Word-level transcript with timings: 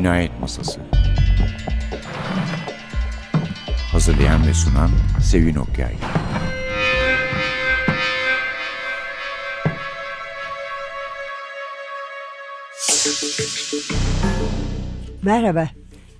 Cinayet 0.00 0.40
Masası 0.40 0.80
Hazırlayan 3.92 4.46
ve 4.46 4.54
sunan 4.54 4.90
Sevin 5.22 5.54
Okyay 5.54 5.94
Merhaba. 15.22 15.68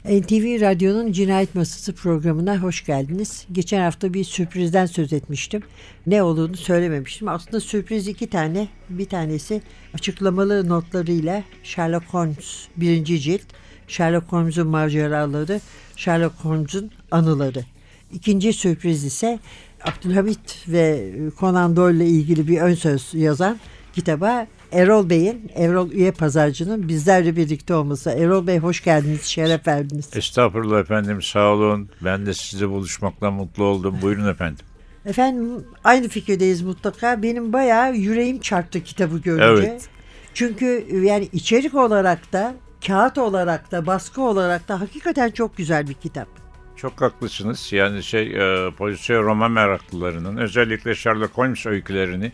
NTV 0.04 0.60
Radyo'nun 0.60 1.12
Cinayet 1.12 1.54
Masası 1.54 1.94
programına 1.94 2.58
hoş 2.58 2.84
geldiniz. 2.84 3.46
Geçen 3.52 3.80
hafta 3.80 4.14
bir 4.14 4.24
sürprizden 4.24 4.86
söz 4.86 5.12
etmiştim. 5.12 5.62
Ne 6.06 6.22
olduğunu 6.22 6.56
söylememiştim. 6.56 7.28
Aslında 7.28 7.60
sürpriz 7.60 8.08
iki 8.08 8.30
tane. 8.30 8.69
Bir 8.88 9.08
tanesi 9.08 9.62
açıklamalı 9.94 10.69
notlarıyla 10.69 11.42
Sherlock 11.62 12.05
Holmes 12.06 12.69
birinci 12.77 13.20
cilt. 13.20 13.59
Sherlock 13.90 14.32
Holmes'un 14.32 14.66
maceraları, 14.66 15.60
Sherlock 15.96 16.34
Holmes'un 16.42 16.90
anıları. 17.10 17.64
İkinci 18.12 18.52
sürpriz 18.52 19.04
ise 19.04 19.38
Abdülhamit 19.84 20.64
ve 20.68 21.12
Conan 21.38 21.76
Doyle 21.76 21.96
ile 21.96 22.06
ilgili 22.06 22.48
bir 22.48 22.60
ön 22.60 22.74
söz 22.74 23.14
yazan 23.14 23.58
kitaba 23.92 24.46
Erol 24.72 25.10
Bey'in, 25.10 25.50
Erol 25.54 25.90
Üye 25.90 26.10
Pazarcı'nın 26.10 26.88
bizlerle 26.88 27.36
birlikte 27.36 27.74
olması. 27.74 28.10
Erol 28.10 28.46
Bey 28.46 28.58
hoş 28.58 28.84
geldiniz, 28.84 29.22
şeref 29.22 29.66
verdiniz. 29.66 30.16
Estağfurullah 30.16 30.80
efendim 30.80 31.22
sağ 31.22 31.52
olun. 31.52 31.88
Ben 32.04 32.27
de 32.27 32.34
sizle 32.34 32.68
buluşmakla 32.68 33.30
mutlu 33.30 33.64
oldum. 33.64 33.98
Buyurun 34.02 34.28
efendim. 34.28 34.64
Efendim 35.06 35.64
aynı 35.84 36.08
fikirdeyiz 36.08 36.62
mutlaka. 36.62 37.22
Benim 37.22 37.52
bayağı 37.52 37.96
yüreğim 37.96 38.41
çarptı 38.41 38.80
kitabı 38.84 39.18
görünce. 39.18 39.69
Evet. 39.69 39.88
Çünkü 40.34 40.86
yani 41.02 41.28
içerik 41.32 41.75
olarak 41.75 42.32
da, 42.32 42.54
kağıt 42.86 43.19
olarak 43.19 43.73
da, 43.73 43.86
baskı 43.86 44.23
olarak 44.23 44.69
da 44.69 44.81
hakikaten 44.81 45.31
çok 45.31 45.56
güzel 45.56 45.89
bir 45.89 45.95
kitap. 45.95 46.28
Çok 46.77 47.00
haklısınız. 47.00 47.72
Yani 47.72 48.03
şey 48.03 48.27
e, 48.67 48.70
polisiye 48.70 49.19
roman 49.19 49.50
meraklılarının 49.50 50.37
özellikle 50.37 50.95
Sherlock 50.95 51.39
Holmes 51.39 51.67
öykülerini 51.67 52.33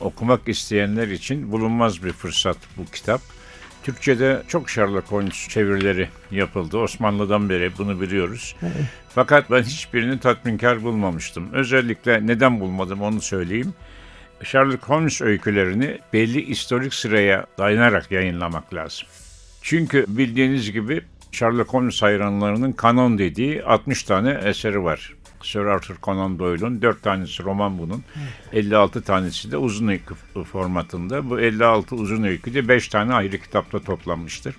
okumak 0.00 0.48
isteyenler 0.48 1.08
için 1.08 1.52
bulunmaz 1.52 2.04
bir 2.04 2.12
fırsat 2.12 2.56
bu 2.76 2.84
kitap. 2.84 3.20
Türkçe'de 3.82 4.42
çok 4.48 4.70
Sherlock 4.70 5.12
Holmes 5.12 5.48
çevirileri 5.48 6.08
yapıldı. 6.30 6.78
Osmanlı'dan 6.78 7.48
beri 7.48 7.78
bunu 7.78 8.00
biliyoruz. 8.00 8.56
Fakat 9.08 9.50
ben 9.50 9.62
hiçbirini 9.62 10.20
tatminkar 10.20 10.82
bulmamıştım. 10.82 11.48
Özellikle 11.52 12.26
neden 12.26 12.60
bulmadım 12.60 13.02
onu 13.02 13.20
söyleyeyim. 13.20 13.74
Sherlock 14.42 14.88
Holmes 14.88 15.22
öykülerini 15.22 15.98
belli 16.12 16.48
historik 16.48 16.94
sıraya 16.94 17.46
dayanarak 17.58 18.10
yayınlamak 18.10 18.74
lazım. 18.74 19.08
Çünkü 19.68 20.04
bildiğiniz 20.08 20.72
gibi 20.72 21.00
Sherlock 21.32 21.74
Holmes 21.74 22.02
hayranlarının 22.02 22.72
kanon 22.72 23.18
dediği 23.18 23.64
60 23.64 24.02
tane 24.02 24.40
eseri 24.44 24.84
var. 24.84 25.14
Sir 25.42 25.60
Arthur 25.60 25.96
Conan 26.02 26.38
Doyle'un 26.38 26.82
4 26.82 27.02
tanesi 27.02 27.44
roman 27.44 27.78
bunun. 27.78 28.04
56 28.52 29.02
tanesi 29.02 29.52
de 29.52 29.56
uzun 29.56 29.88
öykü 29.88 30.14
formatında. 30.52 31.30
Bu 31.30 31.40
56 31.40 31.94
uzun 31.94 32.22
öykü 32.22 32.54
de 32.54 32.68
5 32.68 32.88
tane 32.88 33.14
ayrı 33.14 33.38
kitapta 33.38 33.78
toplanmıştır. 33.78 34.54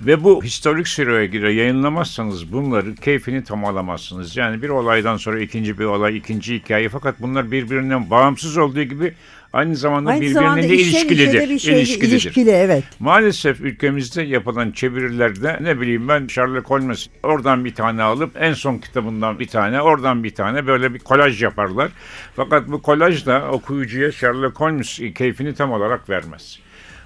Ve 0.00 0.24
bu 0.24 0.44
historik 0.44 0.88
sıraya 0.88 1.26
göre 1.26 1.52
yayınlamazsanız 1.52 2.52
bunları 2.52 2.94
keyfini 2.94 3.44
tam 3.44 3.64
alamazsınız. 3.64 4.36
Yani 4.36 4.62
bir 4.62 4.68
olaydan 4.68 5.16
sonra 5.16 5.40
ikinci 5.40 5.78
bir 5.78 5.84
olay, 5.84 6.16
ikinci 6.16 6.54
hikaye 6.54 6.88
fakat 6.88 7.20
bunlar 7.20 7.50
birbirinden 7.50 8.10
bağımsız 8.10 8.58
olduğu 8.58 8.82
gibi 8.82 9.14
aynı 9.52 9.76
zamanda 9.76 10.10
Aynı 10.10 10.20
birbirine 10.20 10.34
zamanda 10.40 10.62
de 10.62 10.66
ilişkilidir. 10.66 11.50
bir 11.50 11.58
şey, 11.58 11.74
ilişkilidir. 11.78 12.08
ilişkili 12.12 12.50
evet. 12.50 12.84
Maalesef 13.00 13.60
ülkemizde 13.60 14.22
yapılan 14.22 14.70
çevirilerde 14.70 15.58
ne 15.60 15.80
bileyim 15.80 16.08
ben 16.08 16.26
Sherlock 16.26 16.70
Holmes 16.70 17.08
oradan 17.22 17.64
bir 17.64 17.74
tane 17.74 18.02
alıp 18.02 18.30
en 18.40 18.52
son 18.54 18.78
kitabından 18.78 19.38
bir 19.38 19.46
tane 19.46 19.80
oradan 19.82 20.24
bir 20.24 20.34
tane 20.34 20.66
böyle 20.66 20.94
bir 20.94 20.98
kolaj 20.98 21.42
yaparlar. 21.42 21.90
Fakat 22.36 22.68
bu 22.68 22.82
kolaj 22.82 23.26
da 23.26 23.48
okuyucuya 23.50 24.12
Sherlock 24.12 24.60
Holmes 24.60 25.00
keyfini 25.14 25.54
tam 25.54 25.72
olarak 25.72 26.10
vermez. 26.10 26.58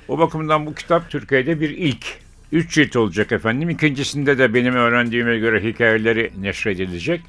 O 0.08 0.18
bakımdan 0.18 0.66
bu 0.66 0.74
kitap 0.74 1.10
Türkiye'de 1.10 1.60
bir 1.60 1.70
ilk. 1.70 2.06
Üç 2.52 2.74
cilt 2.74 2.96
olacak 2.96 3.32
efendim. 3.32 3.70
İkincisinde 3.70 4.38
de 4.38 4.54
benim 4.54 4.74
öğrendiğime 4.74 5.38
göre 5.38 5.62
hikayeleri 5.62 6.30
neşredilecek. 6.40 7.20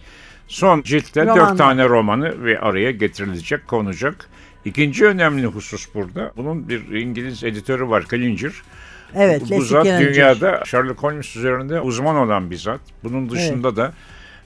Son 0.48 0.82
ciltte 0.82 1.28
dört 1.28 1.58
tane 1.58 1.90
romanı 1.90 2.44
ve 2.44 2.60
araya 2.60 2.92
getirilecek, 2.92 3.68
konacak. 3.68 4.30
İkinci 4.68 5.06
önemli 5.06 5.46
husus 5.46 5.88
burada. 5.94 6.32
Bunun 6.38 6.70
bir 6.70 6.88
İngiliz 7.02 7.44
editörü 7.44 7.88
var, 7.90 8.06
Killinger. 8.06 8.52
Evet, 9.16 9.42
Bu 9.42 9.50
Leslie 9.52 9.66
zat 9.66 9.84
Kenancı. 9.84 10.08
dünyada 10.08 10.64
Sherlock 10.66 11.04
Holmes 11.04 11.36
üzerinde 11.36 11.82
uzman 11.82 12.16
olan 12.16 12.52
bir 12.52 12.56
zat. 12.58 12.80
Bunun 13.04 13.30
dışında 13.30 13.76
da 13.76 13.94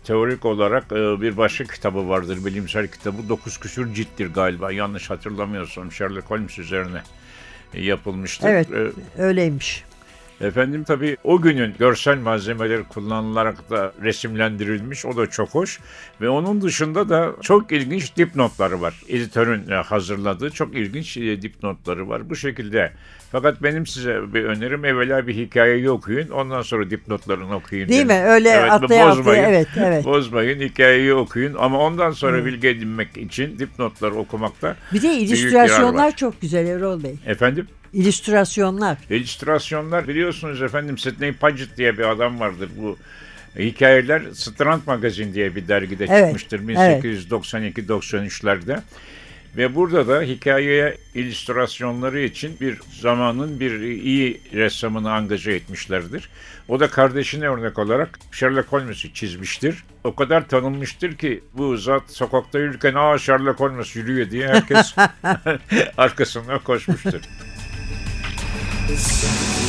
teorik 0.04 0.46
olarak 0.46 0.84
e, 0.92 0.96
bir 1.22 1.38
başka 1.38 1.64
kitabı 1.64 2.10
vardır, 2.10 2.46
bilimsel 2.46 2.88
kitabı. 2.88 3.30
Dokuz 3.30 3.58
küsür 3.60 3.94
cilttir 3.94 4.34
galiba, 4.34 4.72
yanlış 4.72 5.10
hatırlamıyorsam 5.10 5.92
Sherlock 5.92 6.30
Holmes 6.30 6.60
üzerine 6.60 7.02
yapılmıştır. 7.74 8.48
Evet, 8.50 8.68
E, 8.72 9.22
öyleymiş. 9.22 9.84
Efendim 10.44 10.84
tabii 10.84 11.18
o 11.24 11.42
günün 11.42 11.74
görsel 11.80 12.18
malzemeleri 12.18 12.84
kullanılarak 12.84 13.70
da 13.70 13.94
resimlendirilmiş. 14.04 15.06
O 15.06 15.18
da 15.18 15.28
çok 15.28 15.50
hoş. 15.50 15.80
Ve 16.22 16.30
onun 16.30 16.62
dışında 16.62 17.10
da 17.10 17.32
çok 17.42 17.72
ilginç 17.72 18.18
dipnotları 18.18 18.82
var. 18.82 19.02
Editörün 19.10 19.70
e, 19.70 19.74
hazırladığı 19.76 20.50
çok 20.52 20.76
ilginç 20.76 21.18
e, 21.18 21.42
dipnotları 21.42 22.10
var. 22.10 22.30
Bu 22.30 22.36
şekilde. 22.36 22.92
Fakat 23.32 23.64
benim 23.64 23.88
size 23.88 24.34
bir 24.34 24.44
önerim 24.44 24.86
evvela 24.86 25.28
bir 25.28 25.36
hikayeyi 25.36 25.90
okuyun. 25.90 26.30
Ondan 26.30 26.62
sonra 26.62 26.90
dipnotlarını 26.90 27.56
okuyun. 27.56 27.90
Değil 27.90 28.10
derim. 28.10 28.24
mi? 28.24 28.30
Öyle 28.30 28.50
Evet, 28.50 28.72
atlaya 28.72 29.08
bozmayın. 29.10 29.44
atlaya 29.44 29.50
evet 29.50 29.68
evet. 29.78 30.06
Bozmayın 30.06 30.60
hikayeyi 30.60 31.14
okuyun 31.14 31.56
ama 31.60 31.80
ondan 31.80 32.12
sonra 32.12 32.46
bilgi 32.46 32.68
edinmek 32.68 33.18
için 33.18 33.60
dipnotları 33.60 34.16
okumakta 34.16 34.76
Bir 34.94 35.02
de 35.02 35.14
illüstrasyonlar 35.14 36.16
çok 36.16 36.42
güzel 36.42 36.66
Erol 36.68 37.04
Bey. 37.04 37.16
efendim 37.26 37.68
İllüstrasyonlar. 37.94 38.98
İllüstrasyonlar 39.10 40.08
biliyorsunuz 40.08 40.62
efendim 40.62 40.98
Sidney 40.98 41.32
Paget 41.32 41.78
diye 41.78 41.98
bir 41.98 42.10
adam 42.10 42.40
vardır. 42.40 42.70
Bu 42.78 42.98
hikayeler 43.60 44.22
Strand 44.34 44.82
Magazine 44.88 45.34
diye 45.34 45.56
bir 45.56 45.68
dergide 45.68 46.06
Evet, 46.10 46.24
çıkmıştır 46.24 46.60
1892-93'lerde. 46.60 48.80
Ve 49.58 49.76
burada 49.76 50.08
da 50.08 50.22
hikayeye 50.22 50.98
illüstrasyonları 51.16 52.20
için 52.20 52.58
bir 52.62 52.80
zamanın 53.02 53.60
bir 53.60 53.80
iyi 53.80 54.42
ressamını 54.54 55.12
angaja 55.12 55.52
etmişlerdir. 55.52 56.30
O 56.68 56.80
da 56.80 56.90
kardeşine 56.90 57.50
örnek 57.50 57.80
olarak 57.80 58.20
Sherlock 58.32 58.72
Holmes'u 58.72 59.14
çizmiştir. 59.14 59.84
O 60.04 60.16
kadar 60.16 60.48
tanınmıştır 60.48 61.18
ki 61.18 61.44
bu 61.54 61.78
zat 61.78 62.04
sokakta 62.08 62.60
yürürken 62.60 62.94
aa 62.94 63.18
Sherlock 63.18 63.60
Holmes 63.60 63.96
yürüyor 63.96 64.30
diye 64.30 64.48
herkes 64.48 64.96
arkasına 65.98 66.60
koşmuştur. 66.60 67.22
This. 68.92 69.61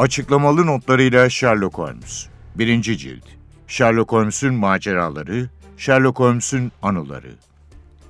Açıklamalı 0.00 0.66
notlarıyla 0.66 1.30
Sherlock 1.30 1.78
Holmes. 1.78 2.28
Birinci 2.54 2.98
cilt. 2.98 3.24
Sherlock 3.66 4.12
Holmes'un 4.12 4.54
maceraları, 4.54 5.48
Sherlock 5.76 6.18
Holmes'un 6.18 6.72
anıları. 6.82 7.34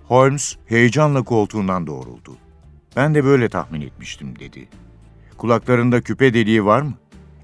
Holmes 0.05 0.57
heyecanla 0.67 1.23
koltuğundan 1.23 1.87
doğruldu. 1.87 2.37
Ben 2.97 3.15
de 3.15 3.25
böyle 3.25 3.49
tahmin 3.49 3.81
etmiştim 3.81 4.39
dedi. 4.39 4.69
Kulaklarında 5.37 6.01
küpe 6.01 6.35
deliği 6.35 6.65
var 6.65 6.83
mı? 6.83 6.95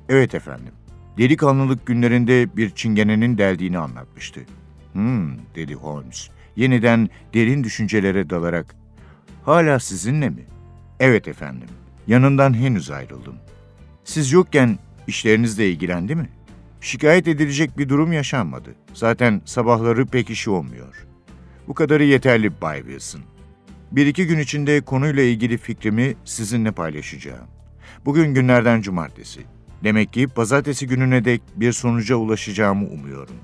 Evet 0.09 0.35
efendim. 0.35 0.73
Delikanlılık 1.19 1.87
günlerinde 1.87 2.57
bir 2.57 2.71
çingenenin 2.71 3.39
deldiğini 3.39 3.79
anlatmıştı. 3.79 4.41
Hmm 4.93 5.39
dedi 5.55 5.75
Holmes. 5.75 6.29
Yeniden 6.57 7.09
derin 7.35 7.65
düşüncelere 7.65 8.31
dalarak. 8.31 8.77
Hala 9.45 9.81
sizinle 9.81 10.31
mi? 10.31 10.45
Evet 11.01 11.29
efendim. 11.29 11.69
Yanından 12.07 12.55
henüz 12.55 12.91
ayrıldım. 12.91 13.35
Siz 14.07 14.33
yokken 14.33 14.79
işlerinizle 15.07 15.71
ilgilendi 15.71 16.15
mi? 16.15 16.29
Şikayet 16.81 17.29
edilecek 17.29 17.79
bir 17.79 17.89
durum 17.89 18.13
yaşanmadı. 18.13 18.75
Zaten 18.95 19.43
sabahları 19.45 20.07
pek 20.07 20.31
işi 20.31 20.51
olmuyor. 20.51 21.07
Bu 21.69 21.75
kadarı 21.75 22.05
yeterli 22.05 22.61
Bay 22.61 22.79
Wilson. 22.79 23.21
Bir 23.93 24.07
iki 24.07 24.27
gün 24.27 24.39
içinde 24.39 24.81
konuyla 24.81 25.23
ilgili 25.23 25.59
fikrimi 25.59 26.15
sizinle 26.25 26.73
paylaşacağım. 26.73 27.47
Bugün 28.05 28.35
günlerden 28.35 28.81
cumartesi. 28.81 29.41
Demek 29.85 30.13
ki 30.13 30.27
pazartesi 30.27 30.87
gününe 30.87 31.25
dek 31.25 31.43
bir 31.57 31.73
sonuca 31.73 32.17
ulaşacağımı 32.17 32.87
umuyorum. 32.89 33.37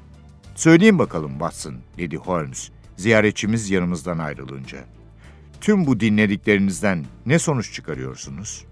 Söyleyin 0.55 0.99
bakalım 0.99 1.33
Watson, 1.33 1.75
dedi 1.99 2.17
Holmes, 2.17 2.71
ziyaretçimiz 2.97 3.71
yanımızdan 3.71 4.19
ayrılınca. 4.19 4.79
Tüm 5.61 5.87
bu 5.87 6.01
dinlediklerinizden 6.01 7.05
ne 7.27 7.39
sonuç 7.39 7.73
çıkarıyorsunuz? 7.73 8.72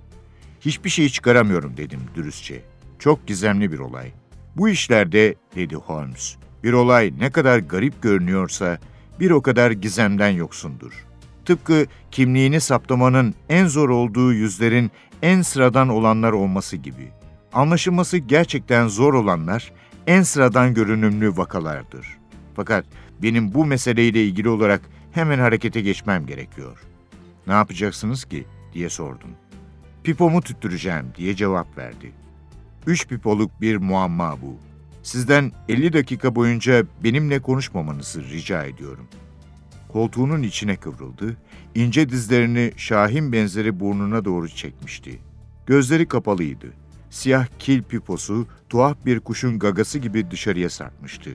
Hiçbir 0.60 0.90
şey 0.90 1.08
çıkaramıyorum 1.08 1.76
dedim 1.76 2.00
dürüstçe. 2.14 2.62
Çok 2.98 3.26
gizemli 3.26 3.72
bir 3.72 3.78
olay. 3.78 4.12
Bu 4.56 4.68
işlerde, 4.68 5.34
dedi 5.54 5.76
Holmes, 5.76 6.36
bir 6.64 6.72
olay 6.72 7.12
ne 7.18 7.30
kadar 7.30 7.58
garip 7.58 8.02
görünüyorsa 8.02 8.78
bir 9.20 9.30
o 9.30 9.42
kadar 9.42 9.70
gizemden 9.70 10.30
yoksundur. 10.30 11.06
Tıpkı 11.44 11.86
kimliğini 12.10 12.60
saptamanın 12.60 13.34
en 13.48 13.66
zor 13.66 13.88
olduğu 13.88 14.32
yüzlerin 14.32 14.90
en 15.22 15.42
sıradan 15.42 15.88
olanlar 15.88 16.32
olması 16.32 16.76
gibi. 16.76 17.08
Anlaşılması 17.52 18.18
gerçekten 18.18 18.88
zor 18.88 19.14
olanlar 19.14 19.72
en 20.06 20.22
sıradan 20.22 20.74
görünümlü 20.74 21.36
vakalardır. 21.36 22.06
Fakat 22.56 22.84
benim 23.22 23.54
bu 23.54 23.66
meseleyle 23.66 24.24
ilgili 24.24 24.48
olarak 24.48 24.80
hemen 25.12 25.38
harekete 25.38 25.80
geçmem 25.80 26.26
gerekiyor. 26.26 26.78
Ne 27.46 27.52
yapacaksınız 27.52 28.24
ki 28.24 28.46
diye 28.74 28.88
sordum. 28.88 29.30
Pipomu 30.04 30.42
tüttüreceğim 30.42 31.06
diye 31.16 31.36
cevap 31.36 31.78
verdi. 31.78 32.12
Üç 32.86 33.08
pipoluk 33.08 33.60
bir 33.60 33.76
muamma 33.76 34.36
bu. 34.42 34.56
Sizden 35.02 35.52
50 35.68 35.92
dakika 35.92 36.34
boyunca 36.34 36.84
benimle 37.04 37.42
konuşmamanızı 37.42 38.22
rica 38.24 38.64
ediyorum. 38.64 39.08
Koltuğunun 39.88 40.42
içine 40.42 40.76
kıvrıldı, 40.76 41.36
ince 41.74 42.08
dizlerini 42.08 42.72
Şahin 42.76 43.32
benzeri 43.32 43.80
burnuna 43.80 44.24
doğru 44.24 44.48
çekmişti. 44.48 45.18
Gözleri 45.66 46.08
kapalıydı. 46.08 46.66
Siyah 47.10 47.46
kil 47.58 47.82
piposu 47.82 48.46
tuhaf 48.68 49.06
bir 49.06 49.20
kuşun 49.20 49.58
gagası 49.58 49.98
gibi 49.98 50.30
dışarıya 50.30 50.70
sarkmıştı. 50.70 51.30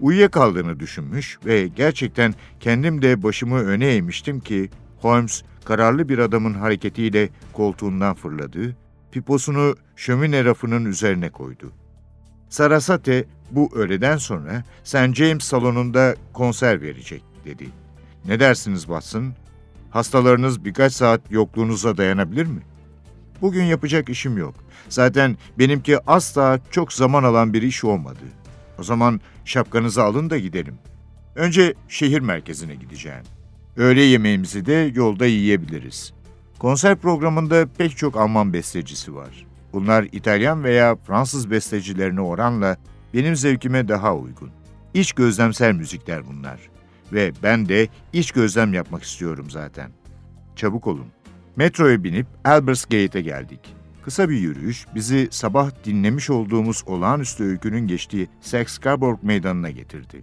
Uyuyakaldığını 0.00 0.80
düşünmüş 0.80 1.38
ve 1.46 1.68
gerçekten 1.68 2.34
kendim 2.60 3.02
de 3.02 3.22
başımı 3.22 3.58
öne 3.58 3.86
eğmiştim 3.86 4.40
ki 4.40 4.70
Holmes 5.00 5.42
kararlı 5.64 6.08
bir 6.08 6.18
adamın 6.18 6.54
hareketiyle 6.54 7.28
koltuğundan 7.52 8.14
fırladı, 8.14 8.76
piposunu 9.12 9.74
şömine 9.96 10.44
rafının 10.44 10.84
üzerine 10.84 11.30
koydu. 11.30 11.72
Sarasate 12.48 13.24
bu 13.50 13.70
öğleden 13.74 14.16
sonra 14.16 14.64
St. 14.84 15.14
James 15.14 15.44
salonunda 15.44 16.14
konser 16.32 16.82
verecek 16.82 17.22
dedi. 17.44 17.68
Ne 18.24 18.40
dersiniz 18.40 18.80
Watson? 18.80 19.32
Hastalarınız 19.90 20.64
birkaç 20.64 20.92
saat 20.92 21.20
yokluğunuza 21.30 21.96
dayanabilir 21.96 22.46
mi? 22.46 22.60
Bugün 23.40 23.64
yapacak 23.64 24.08
işim 24.08 24.38
yok. 24.38 24.54
Zaten 24.88 25.36
benimki 25.58 26.10
asla 26.10 26.60
çok 26.70 26.92
zaman 26.92 27.24
alan 27.24 27.52
bir 27.52 27.62
iş 27.62 27.84
olmadı. 27.84 28.24
O 28.78 28.82
zaman 28.82 29.20
şapkanızı 29.44 30.02
alın 30.02 30.30
da 30.30 30.38
gidelim. 30.38 30.78
Önce 31.34 31.74
şehir 31.88 32.20
merkezine 32.20 32.74
gideceğim. 32.74 33.24
Öğle 33.76 34.02
yemeğimizi 34.02 34.66
de 34.66 34.92
yolda 34.94 35.26
yiyebiliriz. 35.26 36.12
Konser 36.58 36.96
programında 36.96 37.66
pek 37.78 37.96
çok 37.96 38.16
Alman 38.16 38.52
bestecisi 38.52 39.14
var. 39.14 39.46
Bunlar 39.72 40.06
İtalyan 40.12 40.64
veya 40.64 40.96
Fransız 40.96 41.50
bestecilerine 41.50 42.20
oranla 42.20 42.76
benim 43.14 43.36
zevkime 43.36 43.88
daha 43.88 44.16
uygun. 44.16 44.50
İç 44.94 45.12
gözlemsel 45.12 45.74
müzikler 45.74 46.26
bunlar. 46.26 46.60
Ve 47.12 47.32
ben 47.42 47.68
de 47.68 47.88
iç 48.12 48.32
gözlem 48.32 48.74
yapmak 48.74 49.02
istiyorum 49.02 49.50
zaten. 49.50 49.90
Çabuk 50.56 50.86
olun. 50.86 51.06
Metroya 51.56 52.04
binip 52.04 52.26
Albersgate'e 52.44 53.22
geldik. 53.22 53.60
Kısa 54.04 54.28
bir 54.28 54.36
yürüyüş 54.36 54.86
bizi 54.94 55.28
sabah 55.30 55.70
dinlemiş 55.84 56.30
olduğumuz 56.30 56.82
olağanüstü 56.86 57.44
öykünün 57.44 57.86
geçtiği 57.86 58.28
Saxe-Coburg 58.40 59.18
meydanına 59.22 59.70
getirdi. 59.70 60.22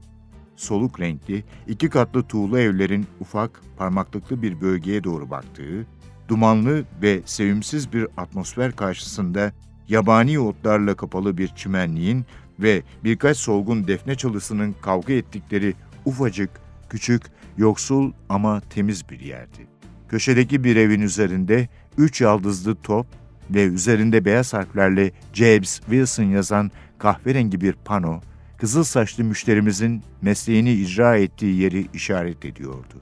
Soluk 0.58 1.00
renkli, 1.00 1.44
iki 1.68 1.90
katlı 1.90 2.24
tuğla 2.24 2.60
evlerin 2.60 3.08
ufak, 3.20 3.62
parmaklıklı 3.78 4.42
bir 4.42 4.62
bölgeye 4.62 5.04
doğru 5.04 5.30
baktığı, 5.30 5.86
dumanlı 6.28 6.84
ve 7.02 7.22
sevimsiz 7.26 7.94
bir 7.94 8.08
atmosfer 8.18 8.76
karşısında 8.76 9.52
yabani 9.88 10.40
otlarla 10.40 10.96
kapalı 10.96 11.38
bir 11.38 11.48
çimenliğin 11.48 12.26
ve 12.60 12.84
birkaç 13.04 13.38
solgun 13.38 13.88
defne 13.88 14.16
çalısının 14.16 14.76
kavga 14.82 15.14
ettikleri 15.14 15.74
ufacık, 16.06 16.50
küçük, 16.90 17.24
yoksul 17.58 18.12
ama 18.30 18.62
temiz 18.70 19.10
bir 19.10 19.20
yerdi. 19.20 19.68
Köşedeki 20.10 20.64
bir 20.64 20.76
evin 20.76 21.02
üzerinde 21.02 21.68
üç 21.98 22.22
yaldızlı 22.22 22.76
top 22.76 23.08
ve 23.50 23.64
üzerinde 23.64 24.26
beyaz 24.26 24.54
harflerle 24.54 25.12
James 25.34 25.80
Wilson 25.80 26.24
yazan 26.24 26.72
kahverengi 26.98 27.62
bir 27.62 27.74
pano, 27.74 28.22
kızıl 28.58 28.84
saçlı 28.84 29.24
müşterimizin 29.24 30.04
mesleğini 30.22 30.74
icra 30.74 31.18
ettiği 31.18 31.62
yeri 31.62 31.88
işaret 31.94 32.46
ediyordu. 32.46 32.96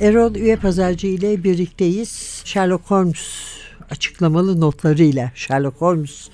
Erol 0.00 0.34
Üye 0.34 0.56
Pazarcı 0.56 1.06
ile 1.06 1.44
birlikteyiz. 1.44 2.42
Sherlock 2.44 2.90
Holmes 2.90 3.28
açıklamalı 3.90 4.60
notlarıyla 4.60 5.32
Sherlock 5.34 5.80
Holmes 5.80 6.28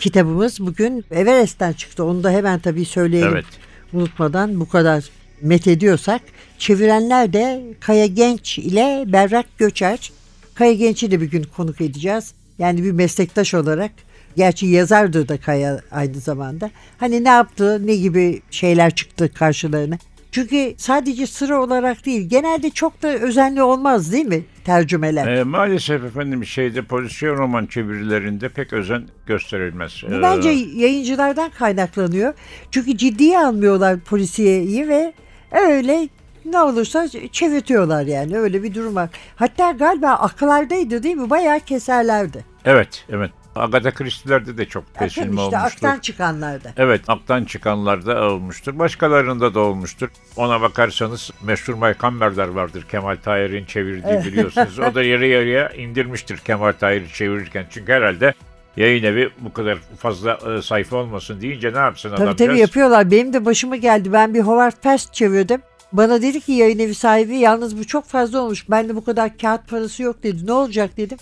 kitabımız 0.00 0.60
bugün 0.60 1.04
Everest'ten 1.10 1.72
çıktı. 1.72 2.04
Onu 2.04 2.24
da 2.24 2.30
hemen 2.30 2.58
tabii 2.58 2.84
söyleyelim. 2.84 3.32
Evet. 3.32 3.44
Unutmadan 3.92 4.60
bu 4.60 4.68
kadar 4.68 5.10
met 5.42 5.66
ediyorsak. 5.66 6.22
Çevirenler 6.58 7.32
de 7.32 7.62
Kaya 7.80 8.06
Genç 8.06 8.58
ile 8.58 9.04
Berrak 9.06 9.46
Göçer. 9.58 10.12
Kaya 10.54 10.72
Genç'i 10.72 11.10
de 11.10 11.20
bir 11.20 11.30
gün 11.30 11.42
konuk 11.42 11.80
edeceğiz. 11.80 12.32
Yani 12.58 12.84
bir 12.84 12.92
meslektaş 12.92 13.54
olarak. 13.54 13.90
Gerçi 14.36 14.66
yazardı 14.66 15.28
da 15.28 15.40
Kaya 15.40 15.80
aynı 15.90 16.14
zamanda. 16.20 16.70
Hani 16.98 17.24
ne 17.24 17.28
yaptı, 17.28 17.86
ne 17.86 17.96
gibi 17.96 18.42
şeyler 18.50 18.94
çıktı 18.94 19.34
karşılarına. 19.34 19.98
Çünkü 20.32 20.74
sadece 20.76 21.26
sıra 21.26 21.62
olarak 21.62 22.06
değil, 22.06 22.28
genelde 22.28 22.70
çok 22.70 23.02
da 23.02 23.08
özenli 23.08 23.62
olmaz 23.62 24.12
değil 24.12 24.26
mi 24.26 24.44
tercümeler? 24.64 25.26
E, 25.26 25.42
maalesef 25.44 26.04
efendim 26.04 26.44
şeyde 26.44 26.82
pozisyon 26.82 27.36
roman 27.36 27.66
çevirilerinde 27.66 28.48
pek 28.48 28.72
özen 28.72 29.02
gösterilmez. 29.26 30.02
Bu 30.10 30.14
Ee, 30.14 30.22
bence 30.22 30.48
yayıncılardan 30.76 31.50
kaynaklanıyor. 31.50 32.34
Çünkü 32.70 32.96
ciddiye 32.96 33.38
almıyorlar 33.38 34.00
polisiyeyi 34.00 34.88
ve 34.88 35.12
öyle 35.52 36.08
ne 36.44 36.60
olursa 36.60 37.08
çevirtiyorlar 37.32 38.02
yani 38.02 38.38
öyle 38.38 38.62
bir 38.62 38.74
durum 38.74 38.94
var. 38.94 39.08
Hatta 39.36 39.70
galiba 39.70 40.08
aklardaydı 40.10 41.02
değil 41.02 41.16
mi? 41.16 41.30
Bayağı 41.30 41.60
keserlerdi. 41.60 42.44
Evet, 42.64 43.04
evet. 43.10 43.30
Agatha 43.56 43.90
Christie'lerde 43.90 44.58
de 44.58 44.64
çok 44.64 44.94
kesilme 44.98 45.28
işte 45.28 45.40
olmuştur. 45.40 45.58
aktan 45.66 45.98
çıkanlarda. 45.98 46.72
Evet, 46.76 47.00
aktan 47.08 47.44
çıkanlarda 47.44 48.24
olmuştur. 48.24 48.78
Başkalarında 48.78 49.54
da 49.54 49.60
olmuştur. 49.60 50.08
Ona 50.36 50.60
bakarsanız 50.60 51.30
meşhur 51.42 51.74
Maykamberler 51.74 52.48
vardır. 52.48 52.86
Kemal 52.90 53.16
Tahir'in 53.16 53.64
çevirdiği 53.64 54.18
biliyorsunuz. 54.32 54.78
O 54.78 54.94
da 54.94 55.02
yarı 55.02 55.26
yarıya 55.26 55.68
indirmiştir 55.68 56.36
Kemal 56.36 56.72
Tahir'i 56.72 57.08
çevirirken. 57.08 57.66
Çünkü 57.70 57.92
herhalde 57.92 58.34
yayın 58.78 59.04
evi 59.04 59.30
bu 59.40 59.52
kadar 59.52 59.78
fazla 59.98 60.38
e, 60.58 60.62
sayfa 60.62 60.96
olmasın 60.96 61.40
deyince 61.40 61.72
ne 61.72 61.78
yapsın 61.78 62.08
Tabii 62.10 62.22
adamcağız? 62.22 62.50
tabii 62.50 62.58
yapıyorlar. 62.58 63.10
Benim 63.10 63.32
de 63.32 63.44
başıma 63.44 63.76
geldi. 63.76 64.12
Ben 64.12 64.34
bir 64.34 64.40
Howard 64.40 64.82
Fast 64.82 65.14
çevirdim. 65.14 65.60
Bana 65.92 66.22
dedi 66.22 66.40
ki 66.40 66.52
yayın 66.52 66.78
evi 66.78 66.94
sahibi 66.94 67.36
yalnız 67.36 67.78
bu 67.78 67.86
çok 67.86 68.04
fazla 68.04 68.40
olmuş. 68.40 68.70
Bende 68.70 68.96
bu 68.96 69.04
kadar 69.04 69.38
kağıt 69.38 69.68
parası 69.68 70.02
yok 70.02 70.22
dedi. 70.22 70.46
Ne 70.46 70.52
olacak 70.52 70.96
dedim. 70.96 71.18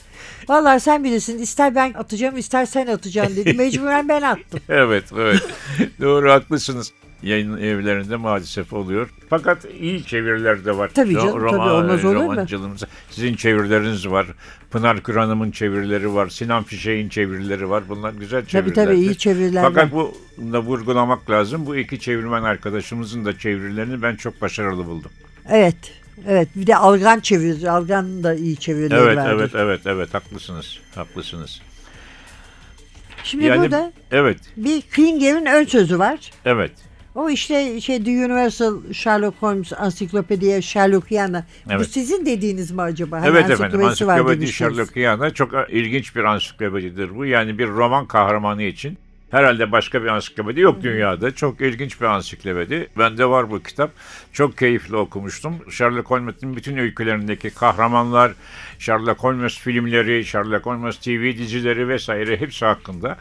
Vallahi 0.48 0.80
sen 0.80 1.04
bilirsin. 1.04 1.38
İster 1.38 1.74
ben 1.74 1.92
atacağım 1.92 2.36
ister 2.36 2.66
sen 2.66 2.86
atacaksın 2.86 3.36
dedi. 3.36 3.52
Mecburen 3.58 4.08
ben 4.08 4.22
attım. 4.22 4.60
Evet, 4.68 5.04
evet. 5.16 5.42
Doğru 6.00 6.30
haklısınız. 6.30 6.92
Yayın 7.22 7.56
evlerinde 7.56 8.16
maalesef 8.16 8.72
oluyor. 8.72 9.10
Fakat 9.30 9.66
iyi 9.80 10.04
çeviriler 10.04 10.64
de 10.64 10.76
var. 10.76 10.90
Tabii 10.94 11.14
canım, 11.14 11.46
tabii, 11.50 11.60
olmaz 11.60 12.04
olur 12.04 12.16
mu? 12.16 12.46
Sizin 13.10 13.34
çevirileriniz 13.34 14.08
var. 14.08 14.26
Pınar 14.70 15.02
Kıran'ımın 15.02 15.50
çevirileri 15.50 16.14
var. 16.14 16.28
Sinan 16.28 16.62
Fişek'in 16.62 17.08
çevirileri 17.08 17.70
var. 17.70 17.82
Bunlar 17.88 18.12
güzel 18.12 18.40
Tabii 18.40 18.50
çeviriler. 18.50 18.84
tabii 18.84 18.96
iyi 18.98 19.16
çeviriler. 19.18 19.62
Fakat 19.62 19.92
bu 19.92 20.14
da 20.52 20.62
vurgulamak 20.62 21.30
lazım. 21.30 21.66
Bu 21.66 21.76
iki 21.76 22.00
çevirmen 22.00 22.42
arkadaşımızın 22.42 23.24
da 23.24 23.38
çevirilerini 23.38 24.02
ben 24.02 24.16
çok 24.16 24.40
başarılı 24.42 24.86
buldum. 24.86 25.10
Evet. 25.50 25.76
Evet. 26.28 26.48
Bir 26.56 26.66
de 26.66 26.76
Algan 26.76 27.20
çevir. 27.20 27.64
Algan 27.64 28.24
da 28.24 28.34
iyi 28.34 28.56
çevirileri 28.56 29.00
Evet, 29.00 29.16
vardır. 29.16 29.32
evet, 29.40 29.50
evet, 29.54 29.80
evet. 29.86 30.14
Haklısınız. 30.14 30.78
Haklısınız. 30.94 31.60
Şimdi 33.24 33.44
Yani- 33.44 33.60
burada 33.62 33.92
Evet, 34.10 34.38
bir 34.56 34.80
Klinger'in 34.82 35.46
ön 35.46 35.64
sözü 35.64 35.98
var. 35.98 36.30
evet. 36.44 36.70
O 37.16 37.30
işte 37.30 37.80
şey 37.80 38.04
The 38.04 38.10
Universal 38.10 38.92
Sherlock 38.92 39.34
Holmes 39.42 39.72
Ansiklopediya 39.72 40.62
Sherlockiana. 40.62 41.46
Bu 41.66 41.72
Evet. 41.72 41.88
sizin 41.90 42.26
dediğiniz 42.26 42.70
mi 42.70 42.82
acaba? 42.82 43.20
Hani 43.20 43.26
evet 43.26 43.50
efendim. 43.50 43.84
Ansiklopedi. 43.84 44.48
Sherlockiana 44.48 45.30
çok 45.30 45.52
ilginç 45.68 46.16
bir 46.16 46.24
ansiklopedidir 46.24 47.16
bu. 47.16 47.26
Yani 47.26 47.58
bir 47.58 47.68
roman 47.68 48.06
kahramanı 48.06 48.62
için 48.62 48.98
herhalde 49.30 49.72
başka 49.72 50.02
bir 50.02 50.08
ansiklopedi 50.08 50.60
yok 50.60 50.82
dünyada. 50.82 51.30
Çok 51.30 51.60
ilginç 51.60 52.00
bir 52.00 52.06
ansiklopedi. 52.06 52.88
Bende 52.98 53.26
var 53.26 53.50
bu 53.50 53.62
kitap. 53.62 53.90
Çok 54.32 54.58
keyifli 54.58 54.96
okumuştum. 54.96 55.54
Sherlock 55.70 56.10
Holmes'in 56.10 56.56
bütün 56.56 56.76
öykülerindeki 56.76 57.50
kahramanlar, 57.50 58.32
Sherlock 58.78 59.20
Holmes 59.22 59.58
filmleri, 59.58 60.24
Sherlock 60.24 60.66
Holmes 60.66 60.96
TV 60.96 61.38
dizileri 61.38 61.88
vesaire 61.88 62.40
hepsi 62.40 62.64
hakkında 62.64 63.16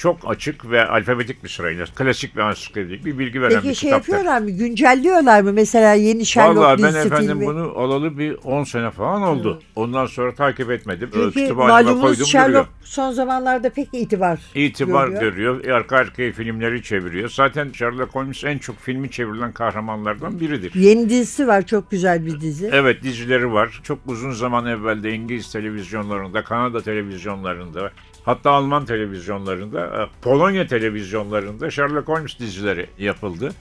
çok 0.00 0.18
açık 0.30 0.70
ve 0.70 0.86
alfabetik 0.88 1.44
bir 1.44 1.48
sırayla 1.48 1.84
klasik 1.94 2.36
bir 2.36 2.40
ansiklopedi 2.40 3.04
bir 3.04 3.18
bilgi 3.18 3.42
veren 3.42 3.56
bir 3.56 3.62
Peki 3.62 3.74
şey 3.80 3.90
kitaptır. 3.90 4.12
yapıyorlar 4.12 4.40
mı? 4.42 4.50
Güncelliyorlar 4.50 5.40
mı? 5.42 5.52
Mesela 5.52 5.94
yeni 5.94 6.26
Sherlock 6.26 6.56
Vallahi 6.58 6.82
ben 6.82 6.88
dizisi 6.88 7.06
efendim 7.06 7.28
filmi. 7.28 7.46
bunu 7.46 7.72
alalı 7.78 8.18
bir 8.18 8.36
10 8.44 8.64
sene 8.64 8.90
falan 8.90 9.22
oldu. 9.22 9.62
Ondan 9.76 10.06
sonra 10.06 10.34
takip 10.34 10.70
etmedim. 10.70 11.10
Kütüphaneme 11.10 11.54
malumunuz 11.54 12.26
Sherlock 12.30 12.48
duruyor. 12.50 12.66
son 12.82 13.10
zamanlarda 13.12 13.70
pek 13.70 13.88
itibar 13.92 14.40
İtibar 14.54 15.08
görüyor. 15.08 15.22
görüyor. 15.56 15.64
Arka 15.76 15.96
arkaya 15.96 16.32
filmleri 16.32 16.82
çeviriyor. 16.82 17.28
Zaten 17.28 17.72
Sherlock 17.72 18.14
Holmes 18.14 18.44
en 18.44 18.58
çok 18.58 18.76
filmi 18.78 19.10
çevrilen 19.10 19.52
kahramanlardan 19.52 20.40
biridir. 20.40 20.74
Yeni 20.74 21.08
dizisi 21.08 21.46
var 21.46 21.66
çok 21.66 21.90
güzel 21.90 22.26
bir 22.26 22.40
dizi. 22.40 22.70
Evet 22.72 23.02
dizileri 23.02 23.52
var. 23.52 23.80
Çok 23.82 23.98
uzun 24.06 24.30
zaman 24.30 24.66
evvel 24.66 25.02
de 25.02 25.12
İngiliz 25.12 25.52
televizyonlarında, 25.52 26.44
Kanada 26.44 26.82
televizyonlarında, 26.82 27.90
hatta 28.24 28.50
Alman 28.50 28.84
televizyonlarında, 28.84 30.02
e, 30.02 30.22
Polonya 30.22 30.66
televizyonlarında 30.66 31.70
Sherlock 31.70 32.08
Holmes 32.08 32.38
dizileri 32.38 32.86
yapıldı. 32.98 33.52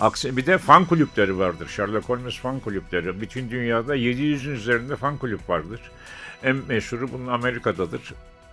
Aksi 0.00 0.36
bir 0.36 0.46
de 0.46 0.58
fan 0.58 0.84
kulüpleri 0.84 1.38
vardır. 1.38 1.68
Sherlock 1.68 2.08
Holmes 2.08 2.38
fan 2.38 2.60
kulüpleri. 2.60 3.20
Bütün 3.20 3.50
dünyada 3.50 3.96
700'ün 3.96 4.54
üzerinde 4.54 4.96
fan 4.96 5.16
kulüp 5.16 5.48
vardır. 5.48 5.80
En 6.42 6.56
meşhuru 6.68 7.12
bunun 7.12 7.26
Amerika'dadır. 7.26 8.00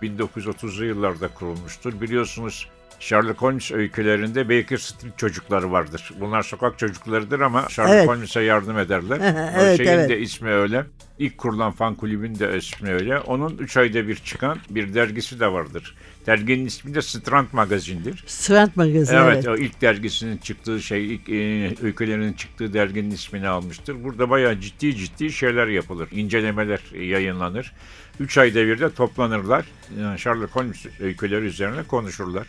1930'lu 0.02 0.84
yıllarda 0.84 1.28
kurulmuştur. 1.28 2.00
Biliyorsunuz 2.00 2.68
Sherlock 3.00 3.42
Holmes 3.42 3.72
öykülerinde 3.72 4.48
Baker 4.48 4.76
Street 4.76 5.18
çocukları 5.18 5.72
vardır. 5.72 6.10
Bunlar 6.20 6.42
sokak 6.42 6.78
çocuklarıdır 6.78 7.40
ama 7.40 7.68
Sherlock 7.68 7.94
Evet. 7.94 8.08
Holmes'e 8.08 8.40
yardım 8.40 8.78
ederler. 8.78 9.18
Evet, 9.60 9.74
o 9.74 9.76
şeyin 9.76 9.98
evet. 9.98 10.08
de 10.10 10.20
ismi 10.20 10.50
öyle. 10.50 10.84
İlk 11.18 11.38
kurulan 11.38 11.72
fan 11.72 11.94
kulübün 11.94 12.38
de 12.38 12.56
ismi 12.56 12.92
öyle. 12.92 13.18
Onun 13.18 13.58
3 13.58 13.76
ayda 13.76 14.08
bir 14.08 14.16
çıkan 14.16 14.58
bir 14.70 14.94
dergisi 14.94 15.40
de 15.40 15.52
vardır. 15.52 15.94
Derginin 16.26 16.66
ismi 16.66 16.94
de 16.94 17.02
Strand 17.02 17.46
Magazin'dir. 17.52 18.24
Strand 18.26 18.70
Magazin 18.74 19.16
Evet, 19.16 19.34
evet. 19.34 19.48
o 19.48 19.56
ilk 19.56 19.80
dergisinin 19.80 20.36
çıktığı 20.38 20.82
şey, 20.82 21.14
ilk 21.14 21.28
e, 21.28 21.74
öykülerinin 21.86 22.32
çıktığı 22.32 22.72
derginin 22.72 23.10
ismini 23.10 23.48
almıştır. 23.48 24.04
Burada 24.04 24.30
bayağı 24.30 24.60
ciddi 24.60 24.96
ciddi 24.96 25.32
şeyler 25.32 25.66
yapılır. 25.66 26.08
incelemeler 26.12 26.80
yayınlanır. 27.00 27.72
Üç 28.20 28.38
ayda 28.38 28.66
bir 28.66 28.78
de 28.80 28.90
toplanırlar. 28.90 29.64
Yani 30.00 30.18
Sherlock 30.18 30.56
Holmes 30.56 30.86
öyküleri 31.00 31.44
üzerine 31.44 31.82
konuşurlar. 31.82 32.46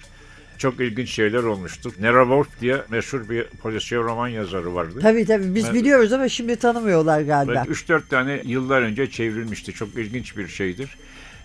Çok 0.62 0.80
ilginç 0.80 1.10
şeyler 1.10 1.44
olmuştur. 1.44 1.94
Nera 2.00 2.22
Wolf 2.22 2.48
diye 2.62 2.82
meşhur 2.90 3.30
bir 3.30 3.44
polisiye 3.44 4.02
roman 4.02 4.28
yazarı 4.28 4.76
vardı. 4.76 5.00
Tabii 5.02 5.26
tabii 5.26 5.56
biz 5.56 5.66
Evet. 5.66 5.74
biliyoruz 5.74 6.14
ama 6.14 6.30
şimdi 6.30 6.56
tanımıyorlar 6.56 7.22
galiba. 7.22 7.64
Evet, 7.68 7.78
3-4 7.78 8.02
tane 8.10 8.42
yıllar 8.46 8.82
önce 8.82 9.12
çevrilmişti. 9.12 9.74
Çok 9.74 9.96
ilginç 9.96 10.38
bir 10.38 10.48
şeydir. 10.48 10.98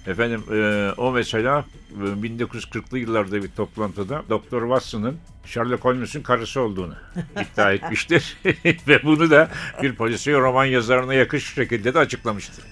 Efendim 0.07 0.43
e, 0.53 0.91
o 0.97 1.13
mesela 1.13 1.65
e, 1.91 2.05
1940'lı 2.05 2.99
yıllarda 2.99 3.43
bir 3.43 3.49
toplantıda 3.49 4.23
Doktor 4.31 4.63
Watson'ın 4.63 5.17
Sherlock 5.47 5.85
Holmes'un 5.85 6.23
karısı 6.23 6.61
olduğunu 6.61 6.95
iddia 7.53 7.73
etmiştir. 7.73 8.37
Ve 8.89 9.03
bunu 9.05 9.31
da 9.31 9.49
bir 9.83 9.95
polisiye 9.95 10.39
roman 10.39 10.65
yazarına 10.65 11.15
yakış 11.15 11.55
şekilde 11.55 11.95
de 11.95 11.99
açıklamıştır. 11.99 12.65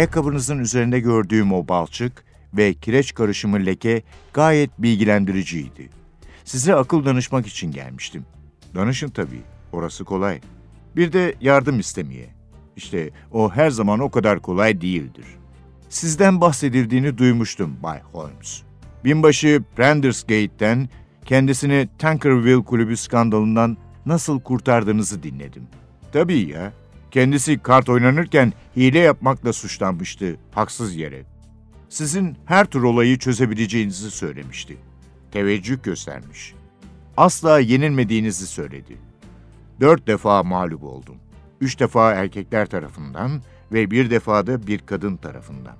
Ayakkabınızın 0.00 0.58
üzerinde 0.58 1.00
gördüğüm 1.00 1.52
o 1.52 1.68
balçık 1.68 2.24
ve 2.54 2.74
kireç 2.74 3.14
karışımı 3.14 3.66
leke 3.66 4.02
gayet 4.32 4.70
bilgilendiriciydi. 4.78 5.88
Size 6.44 6.74
akıl 6.74 7.04
danışmak 7.04 7.46
için 7.46 7.72
gelmiştim. 7.72 8.24
Danışın 8.74 9.08
tabii, 9.08 9.40
orası 9.72 10.04
kolay. 10.04 10.40
Bir 10.96 11.12
de 11.12 11.34
yardım 11.40 11.80
istemeye. 11.80 12.26
İşte 12.76 13.10
o 13.32 13.50
her 13.50 13.70
zaman 13.70 14.00
o 14.00 14.10
kadar 14.10 14.40
kolay 14.42 14.80
değildir. 14.80 15.24
Sizden 15.88 16.40
bahsedildiğini 16.40 17.18
duymuştum 17.18 17.76
Bay 17.82 18.00
Holmes. 18.12 18.62
Binbaşı 19.04 19.62
Prendersgate'den 19.76 20.88
kendisini 21.24 21.88
Tankerville 21.98 22.64
kulübü 22.64 22.96
skandalından 22.96 23.76
nasıl 24.06 24.40
kurtardığınızı 24.40 25.22
dinledim. 25.22 25.62
Tabii 26.12 26.48
ya, 26.48 26.72
kendisi 27.10 27.58
kart 27.58 27.88
oynanırken 27.88 28.52
hile 28.76 28.98
yapmakla 28.98 29.52
suçlanmıştı 29.52 30.36
haksız 30.52 30.96
yere. 30.96 31.22
Sizin 31.88 32.36
her 32.46 32.64
tür 32.66 32.82
olayı 32.82 33.18
çözebileceğinizi 33.18 34.10
söylemişti. 34.10 34.76
Teveccüh 35.32 35.82
göstermiş. 35.82 36.54
Asla 37.16 37.60
yenilmediğinizi 37.60 38.46
söyledi. 38.46 38.96
Dört 39.80 40.06
defa 40.06 40.42
mağlup 40.42 40.84
oldum. 40.84 41.16
Üç 41.60 41.80
defa 41.80 42.12
erkekler 42.12 42.66
tarafından 42.66 43.42
ve 43.72 43.90
bir 43.90 44.10
defa 44.10 44.46
da 44.46 44.66
bir 44.66 44.78
kadın 44.78 45.16
tarafından. 45.16 45.76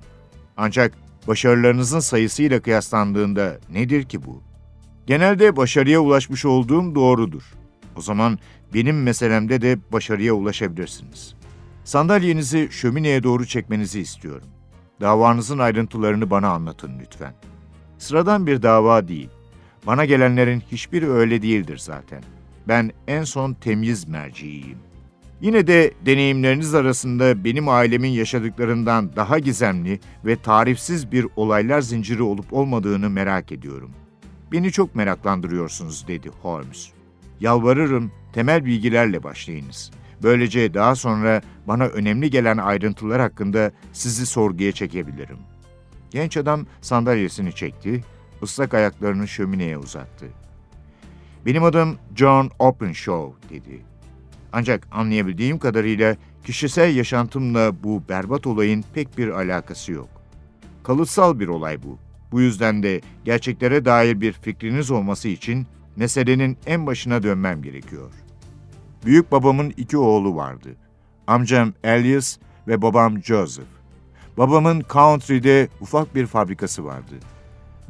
Ancak 0.57 0.95
başarılarınızın 1.29 2.01
sayısıyla 2.01 2.61
kıyaslandığında 2.61 3.59
nedir 3.73 4.03
ki 4.05 4.25
bu? 4.25 4.43
Genelde 5.07 5.57
başarıya 5.57 6.01
ulaşmış 6.01 6.45
olduğum 6.45 6.95
doğrudur. 6.95 7.43
O 8.01 8.03
zaman 8.03 8.39
benim 8.75 9.03
meselemde 9.03 9.63
de 9.63 9.79
başarıya 9.93 10.35
ulaşabilirsiniz. 10.35 11.35
Sandalyenizi 11.85 12.69
şömineye 12.71 13.23
doğru 13.23 13.47
çekmenizi 13.47 14.01
istiyorum. 14.01 14.49
Davanızın 15.01 15.59
ayrıntılarını 15.59 16.31
bana 16.31 16.49
anlatın 16.49 16.93
lütfen. 17.01 17.35
Sıradan 17.99 18.47
bir 18.47 18.63
dava 18.63 19.09
değil. 19.09 19.29
Bana 19.87 20.05
gelenlerin 20.05 20.61
hiçbiri 20.73 21.11
öyle 21.11 21.43
değildir 21.43 21.79
zaten. 21.79 22.23
Ben 22.69 22.93
en 23.09 23.25
son 23.25 23.55
temyiz 23.55 24.09
merciğiyim. 24.09 24.79
Yine 25.41 25.67
de 25.67 25.95
deneyimleriniz 26.07 26.75
arasında 26.75 27.45
benim 27.45 27.69
ailemin 27.69 28.11
yaşadıklarından 28.11 29.17
daha 29.17 29.39
gizemli 29.39 30.01
ve 30.25 30.37
tarifsiz 30.37 31.13
bir 31.13 31.27
olaylar 31.37 31.81
zinciri 31.81 32.23
olup 32.23 32.53
olmadığını 32.53 33.11
merak 33.11 33.53
ediyorum. 33.53 33.91
Beni 34.53 34.73
çok 34.73 34.95
meraklandırıyorsunuz 34.95 36.09
dedi 36.09 36.31
Holmes. 36.43 37.00
Yalvarırım 37.41 38.13
temel 38.33 38.65
bilgilerle 38.65 39.23
başlayınız. 39.23 39.91
Böylece 40.23 40.75
daha 40.75 40.95
sonra 40.95 41.43
bana 41.67 41.87
önemli 41.87 42.31
gelen 42.31 42.59
ayrıntılar 42.59 43.21
hakkında 43.21 43.73
sizi 43.93 44.27
sorguya 44.27 44.73
çekebilirim. 44.73 45.39
Genç 46.11 46.37
adam 46.37 46.67
sandalyesini 46.81 47.53
çekti, 47.55 48.05
ıslak 48.43 48.75
ayaklarını 48.75 49.29
şömineye 49.29 49.79
uzattı. 49.79 50.27
Benim 51.47 51.65
adım 51.65 51.97
John 52.17 52.51
Openshaw 52.59 53.49
dedi. 53.55 53.81
Ancak 54.53 54.89
anlayabildiğim 54.93 55.59
kadarıyla 55.59 56.17
kişisel 56.45 56.97
yaşantımla 56.97 57.83
bu 57.83 58.03
berbat 58.09 58.47
olayın 58.47 58.85
pek 58.95 59.19
bir 59.19 59.29
alakası 59.29 59.93
yok. 59.93 60.09
Kalıtsal 60.83 61.41
bir 61.41 61.49
olay 61.49 61.83
bu. 61.83 61.99
Bu 62.33 62.41
yüzden 62.41 62.83
de 62.83 63.01
gerçeklere 63.25 63.85
dair 63.85 64.21
bir 64.21 64.33
fikriniz 64.33 64.91
olması 64.91 65.29
için 65.29 65.67
meselenin 65.97 66.59
en 66.67 66.87
başına 66.87 67.23
dönmem 67.23 67.63
gerekiyor. 67.63 68.11
Büyük 69.05 69.33
babamın 69.33 69.75
iki 69.77 69.99
oğlu 69.99 70.37
vardı. 70.37 70.77
Amcam 71.27 71.73
Elias 71.85 72.39
ve 72.69 72.83
babam 72.83 73.23
Joseph. 73.23 73.67
Babamın 74.39 74.83
Country'de 74.93 75.69
ufak 75.81 76.15
bir 76.15 76.27
fabrikası 76.27 76.85
vardı. 76.85 77.15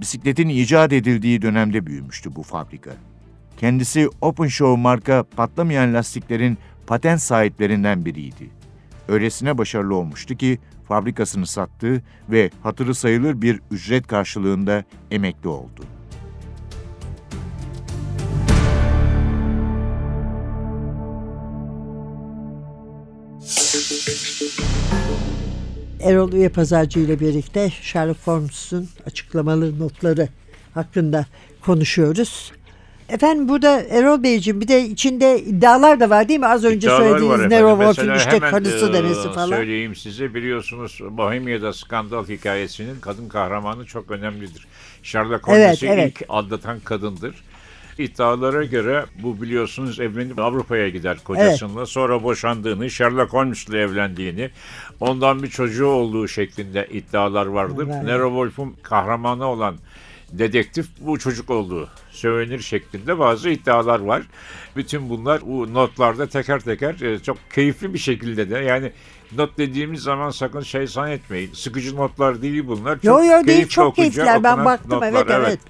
Bisikletin 0.00 0.48
icat 0.48 0.92
edildiği 0.92 1.42
dönemde 1.42 1.86
büyümüştü 1.86 2.36
bu 2.36 2.42
fabrika. 2.42 2.90
Kendisi 3.56 4.08
Open 4.20 4.46
Show 4.46 4.82
marka 4.82 5.24
patlamayan 5.36 5.94
lastiklerin 5.94 6.58
patent 6.86 7.20
sahiplerinden 7.20 8.04
biriydi. 8.04 8.50
Öylesine 9.08 9.58
başarılı 9.58 9.94
olmuştu 9.94 10.36
ki 10.36 10.58
fabrikasını 10.88 11.46
sattı 11.46 12.02
ve 12.30 12.50
hatırı 12.62 12.94
sayılır 12.94 13.42
bir 13.42 13.60
ücret 13.70 14.06
karşılığında 14.06 14.84
emekli 15.10 15.48
oldu. 15.48 15.99
Erol 26.02 26.32
Üye 26.32 26.48
Pazarcı 26.48 27.00
ile 27.00 27.20
birlikte 27.20 27.70
Sherlock 27.82 28.26
Holmes'un 28.26 28.88
açıklamalı 29.06 29.78
notları 29.78 30.28
hakkında 30.74 31.26
konuşuyoruz. 31.60 32.52
Efendim 33.08 33.48
burada 33.48 33.80
Erol 33.80 34.22
Beyciğim 34.22 34.60
bir 34.60 34.68
de 34.68 34.84
içinde 34.84 35.40
iddialar 35.40 36.00
da 36.00 36.10
var 36.10 36.28
değil 36.28 36.40
mi? 36.40 36.46
Az 36.46 36.64
önce 36.64 36.76
İddialar 36.86 37.00
söylediğiniz 37.00 37.34
efendim. 37.34 37.58
Nero 37.58 37.70
Wolf'un 37.70 38.06
Mesela 38.06 38.34
işte 38.34 38.50
karısı 38.50 38.90
e, 38.90 38.92
demesi 38.92 39.32
falan. 39.32 39.48
Söyleyeyim 39.48 39.96
size 39.96 40.34
biliyorsunuz 40.34 41.00
Bohemia'da 41.10 41.72
skandal 41.72 42.28
hikayesinin 42.28 43.00
kadın 43.00 43.28
kahramanı 43.28 43.86
çok 43.86 44.10
önemlidir. 44.10 44.66
Sherlock 45.02 45.48
Holmes'i 45.48 45.86
Evet, 45.86 45.98
evet. 45.98 46.20
ilk 46.20 46.22
aldatan 46.28 46.80
kadındır. 46.80 47.34
İddialara 48.00 48.64
göre 48.64 49.04
bu 49.22 49.42
biliyorsunuz 49.42 50.00
evlenip 50.00 50.38
Avrupa'ya 50.38 50.88
gider 50.88 51.18
kocasıyla. 51.24 51.86
Sonra 51.86 52.22
boşandığını, 52.22 52.90
Sherlock 52.90 53.32
Holmes'le 53.32 53.74
evlendiğini, 53.74 54.50
ondan 55.00 55.42
bir 55.42 55.48
çocuğu 55.48 55.86
olduğu 55.86 56.28
şeklinde 56.28 56.88
iddialar 56.92 57.46
vardır. 57.46 57.88
Evet. 57.92 58.02
Nero 58.04 58.28
Wolf'un 58.28 58.76
kahramanı 58.82 59.46
olan 59.46 59.76
dedektif 60.32 60.86
bu 61.00 61.18
çocuk 61.18 61.50
olduğu 61.50 61.88
söylenir 62.10 62.58
şeklinde 62.58 63.18
bazı 63.18 63.50
iddialar 63.50 64.00
var. 64.00 64.22
Bütün 64.76 65.10
bunlar 65.10 65.40
bu 65.40 65.74
notlarda 65.74 66.26
teker 66.26 66.60
teker 66.60 67.00
e, 67.00 67.18
çok 67.18 67.38
keyifli 67.54 67.94
bir 67.94 67.98
şekilde 67.98 68.50
de 68.50 68.58
yani 68.58 68.92
not 69.36 69.58
dediğimiz 69.58 70.00
zaman 70.00 70.30
sakın 70.30 70.60
şey 70.60 70.86
zannetmeyin. 70.86 71.52
Sıkıcı 71.52 71.96
notlar 71.96 72.42
değil 72.42 72.66
bunlar. 72.66 72.94
Çok 72.94 73.04
Yo 73.04 73.24
yo 73.24 73.34
değil 73.34 73.46
keyifli 73.46 73.68
çok 73.68 73.86
okunca 73.86 74.10
keyifler 74.10 74.44
ben 74.44 74.64
baktım 74.64 74.90
notlar, 74.90 75.12
evet 75.12 75.26
evet. 75.30 75.60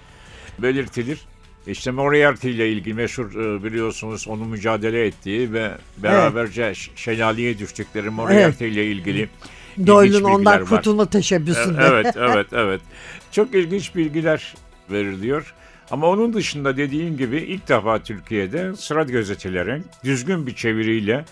belirtilir. 0.58 1.29
İşte 1.66 1.90
Moriarty 1.90 2.50
ile 2.50 2.72
ilgili 2.72 2.94
meşhur 2.94 3.34
e, 3.34 3.64
biliyorsunuz 3.64 4.28
onu 4.28 4.44
mücadele 4.44 5.06
ettiği 5.06 5.52
ve 5.52 5.70
beraberce 5.98 6.74
ş- 6.74 6.90
şelaleye 6.96 7.58
düştükleri 7.58 8.10
Moriarty 8.10 8.68
ile 8.68 8.84
ilgili 8.86 9.28
Doyle'un 9.86 10.24
ondan 10.24 10.64
kurtulma 10.64 11.06
teşebbüsünde. 11.06 11.82
E, 11.82 11.84
Evet, 11.86 12.16
evet, 12.16 12.46
evet. 12.52 12.80
Çok 13.32 13.54
ilginç 13.54 13.94
bilgiler 13.96 14.54
veriliyor. 14.90 15.54
Ama 15.90 16.06
onun 16.06 16.32
dışında 16.34 16.76
dediğim 16.76 17.16
gibi 17.16 17.36
ilk 17.36 17.68
defa 17.68 17.98
Türkiye'de 18.02 18.76
sıra 18.76 19.02
gazetelerin 19.02 19.84
düzgün 20.04 20.46
bir 20.46 20.54
çeviriyle 20.54 21.24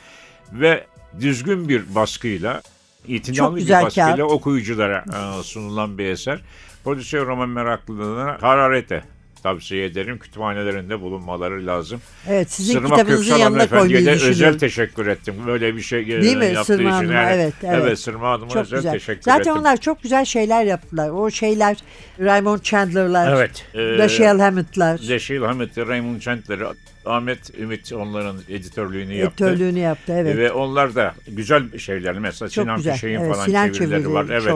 ve 0.52 0.84
düzgün 1.20 1.68
bir 1.68 1.94
baskıyla, 1.94 2.62
itinalı 3.06 3.56
bir 3.56 3.70
baskıyla 3.70 4.16
kağıt. 4.16 4.32
okuyuculara 4.32 5.04
e, 5.38 5.42
sunulan 5.42 5.98
bir 5.98 6.04
eser. 6.04 6.40
Prodüksiyon 6.84 7.26
roman 7.26 7.48
meraklılarına 7.48 8.36
hararete 8.40 9.04
tavsiye 9.42 9.84
ederim. 9.84 10.18
Kütüphanelerinde 10.18 11.00
bulunmaları 11.00 11.66
lazım. 11.66 12.00
Evet 12.28 12.50
sizin 12.52 12.72
Sırma 12.72 12.88
kitabınızın 12.88 13.22
Köksal 13.22 13.40
yanına 13.40 13.68
koymayı 13.68 14.06
de 14.06 14.10
özel 14.10 14.58
teşekkür 14.58 15.06
ettim. 15.06 15.34
Böyle 15.46 15.76
bir 15.76 15.82
şey 15.82 16.00
e, 16.00 16.06
Değil 16.22 16.36
mi? 16.36 16.44
yaptığı 16.46 16.64
Sırma 16.64 16.82
için. 16.88 16.90
Hanım'a, 17.08 17.12
Yani, 17.14 17.32
evet, 17.42 17.54
evet. 17.64 17.98
Sırma 17.98 18.30
Hanım'a 18.30 18.48
Çok 18.50 18.62
özel 18.62 18.78
güzel. 18.78 18.92
teşekkür 18.92 19.22
Zaten 19.22 19.40
ettim. 19.40 19.52
onlar 19.56 19.76
çok 19.76 20.02
güzel 20.02 20.24
şeyler 20.24 20.64
yaptılar. 20.64 21.10
O 21.10 21.30
şeyler 21.30 21.76
Raymond 22.20 22.60
Chandler'lar, 22.62 23.32
Evet. 23.36 23.64
e, 23.74 23.78
Dashiell 23.98 24.38
Hammett'lar 24.40 24.98
Dashiell 25.08 25.42
Hammett, 25.44 25.78
Raymond 25.78 26.20
Chandler, 26.20 26.58
Ahmet 27.06 27.58
Ümit 27.58 27.92
onların 27.92 28.36
editörlüğünü 28.48 29.14
yaptı. 29.14 29.44
editörlüğünü 29.44 29.78
yaptı. 29.78 30.12
Evet. 30.16 30.36
Ve 30.36 30.52
onlar 30.52 30.94
da 30.94 31.14
güzel 31.28 31.78
şeyler. 31.78 32.18
Mesela 32.18 32.48
Çok 32.48 32.64
Sinan. 32.64 32.80
Fişek'in 32.80 33.14
Evet, 33.20 33.32
falan 33.32 33.44
Sinan 33.46 33.72
çevirileri 33.72 34.02
çevirdi 34.02 34.14
var. 34.14 34.26
Evet, 34.30 34.48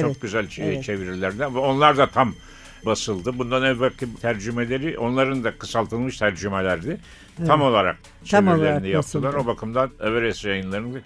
çok 0.00 0.06
evet. 0.06 0.20
güzel 0.22 0.44
çe- 0.44 0.62
Evet. 0.64 0.84
çevirilerden. 0.84 1.54
Ve 1.54 1.58
onlar 1.58 1.96
da 1.96 2.06
tam 2.06 2.34
basıldı. 2.86 3.38
Bundan 3.38 3.62
evvelki 3.62 4.06
tercümeleri 4.22 4.98
onların 4.98 5.44
da 5.44 5.58
kısaltılmış 5.58 6.18
tercümelerdi. 6.18 7.00
Tam 7.46 7.62
olarak 7.62 7.96
Tam 8.30 8.46
çevirilerini 8.46 8.88
yaptılar. 8.88 9.22
basıldı. 9.24 9.42
O 9.42 9.46
bakımdan 9.46 9.90
Everest 10.00 10.44
yayınlarının 10.44 11.02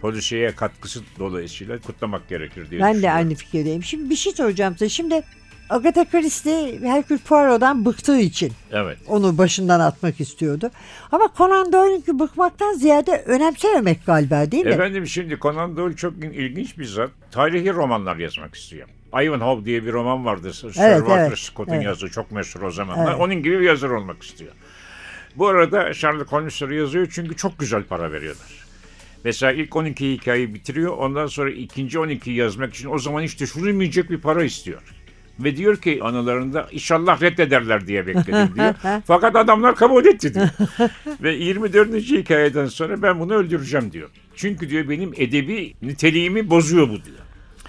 polisiye 0.00 0.52
katkısı 0.54 1.00
dolayısıyla 1.18 1.78
kutlamak 1.78 2.28
gerekir 2.28 2.70
diye 2.70 2.80
Ben 2.80 3.02
de 3.02 3.10
aynı 3.12 3.34
fikirdeyim. 3.34 3.82
Şimdi 3.82 4.10
bir 4.10 4.16
şey 4.16 4.32
soracağım 4.32 4.72
size. 4.72 4.88
Şimdi 4.88 5.22
Agatha 5.70 6.04
Christie 6.04 6.80
Hercule 6.82 7.18
Poirot'dan 7.28 7.84
bıktığı 7.84 8.18
için 8.18 8.52
Evet. 8.72 8.98
onu 9.06 9.38
başından 9.38 9.80
atmak 9.80 10.20
istiyordu. 10.20 10.70
Ama 11.12 11.28
Conan 11.38 11.72
Doyle'ünki 11.72 12.18
bıkmaktan 12.18 12.72
ziyade 12.74 13.22
önemsememek 13.26 14.06
galiba 14.06 14.50
değil 14.50 14.64
mi? 14.64 14.70
Efendim 14.72 15.06
şimdi 15.06 15.38
Conan 15.42 15.76
Doyle 15.76 15.96
çok 15.96 16.12
ilginç 16.24 16.78
bir 16.78 16.84
zat. 16.84 17.10
Tarihi 17.30 17.72
romanlar 17.74 18.16
yazmak 18.16 18.54
istiyor. 18.54 18.88
Ivanhoe 19.14 19.64
diye 19.64 19.86
bir 19.86 19.92
roman 19.92 20.24
vardı. 20.24 20.52
Sir 20.52 20.66
Evet, 20.78 20.98
Walter 20.98 21.26
evet, 21.26 21.38
Scott'un 21.38 21.74
evet. 21.74 21.84
yazdığı 21.84 22.08
çok 22.08 22.30
meşhur 22.30 22.62
o 22.62 22.70
zamanlar. 22.70 23.10
Evet. 23.10 23.20
Onun 23.20 23.34
gibi 23.34 23.60
bir 23.60 23.64
yazar 23.64 23.90
olmak 23.90 24.22
istiyor. 24.22 24.52
Bu 25.36 25.48
arada 25.48 25.94
Sherlock 25.94 26.32
Holmes'ları 26.32 26.74
yazıyor 26.74 27.08
çünkü 27.10 27.36
çok 27.36 27.58
güzel 27.58 27.82
para 27.82 28.12
veriyorlar. 28.12 28.60
Mesela 29.24 29.52
ilk 29.52 29.76
12 29.76 30.12
hikayeyi 30.12 30.54
bitiriyor. 30.54 30.96
Ondan 30.96 31.26
sonra 31.26 31.50
ikinci 31.50 31.98
12'yi 31.98 32.36
yazmak 32.36 32.74
için 32.74 32.90
o 32.90 32.98
zaman 32.98 33.22
hiç 33.22 33.40
düşünülmeyecek 33.40 34.10
bir 34.10 34.20
para 34.20 34.44
istiyor. 34.44 34.82
Ve 35.38 35.56
diyor 35.56 35.76
ki 35.76 36.00
anılarında 36.02 36.68
inşallah 36.72 37.22
reddederler 37.22 37.86
diye 37.86 38.06
bekledim 38.06 38.54
diyor. 38.54 38.74
Fakat 39.06 39.36
adamlar 39.36 39.76
kabul 39.76 40.04
etti 40.04 40.34
diyor. 40.34 40.48
Ve 41.22 41.34
24. 41.34 41.94
hikayeden 41.94 42.66
sonra 42.66 43.02
ben 43.02 43.20
bunu 43.20 43.34
öldüreceğim 43.34 43.92
diyor. 43.92 44.08
Çünkü 44.36 44.70
diyor 44.70 44.88
benim 44.88 45.12
edebi 45.16 45.74
niteliğimi 45.82 46.50
bozuyor 46.50 46.88
bu 46.88 47.04
diyor. 47.04 47.18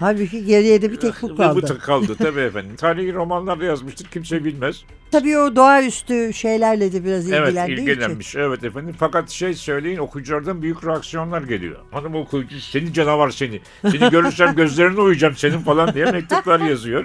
Halbuki 0.02 0.44
geriye 0.44 0.82
de 0.82 0.92
bir 0.92 0.96
tek 0.96 1.22
bu 1.22 1.36
kaldı. 1.36 1.62
bu 1.72 1.78
kaldı 1.78 2.14
tabii 2.18 2.40
efendim. 2.40 2.76
Tarihi 2.76 3.14
romanlarda 3.14 3.64
yazmıştır 3.64 4.06
kimse 4.06 4.44
bilmez. 4.44 4.84
Tabii 5.12 5.38
o 5.38 5.56
doğaüstü 5.56 6.32
şeylerle 6.34 6.92
de 6.92 7.04
biraz 7.04 7.32
Evet 7.32 7.48
ilgilendiği 7.48 7.76
için. 7.76 7.86
ilgilenmiş. 7.86 8.36
Evet 8.36 8.64
efendim. 8.64 8.94
Fakat 8.98 9.30
şey 9.30 9.54
söyleyin 9.54 9.98
okuyuculardan 9.98 10.62
büyük 10.62 10.84
reaksiyonlar 10.86 11.42
geliyor. 11.42 11.76
Hanım 11.90 12.14
okuyucu 12.14 12.60
seni 12.60 12.92
canavar 12.92 13.30
seni. 13.30 13.60
Seni 13.82 14.10
görürsem 14.10 14.54
gözlerine 14.56 15.00
uyacağım 15.00 15.36
senin 15.36 15.58
falan 15.58 15.94
diye 15.94 16.04
mektuplar 16.04 16.60
yazıyor. 16.60 17.04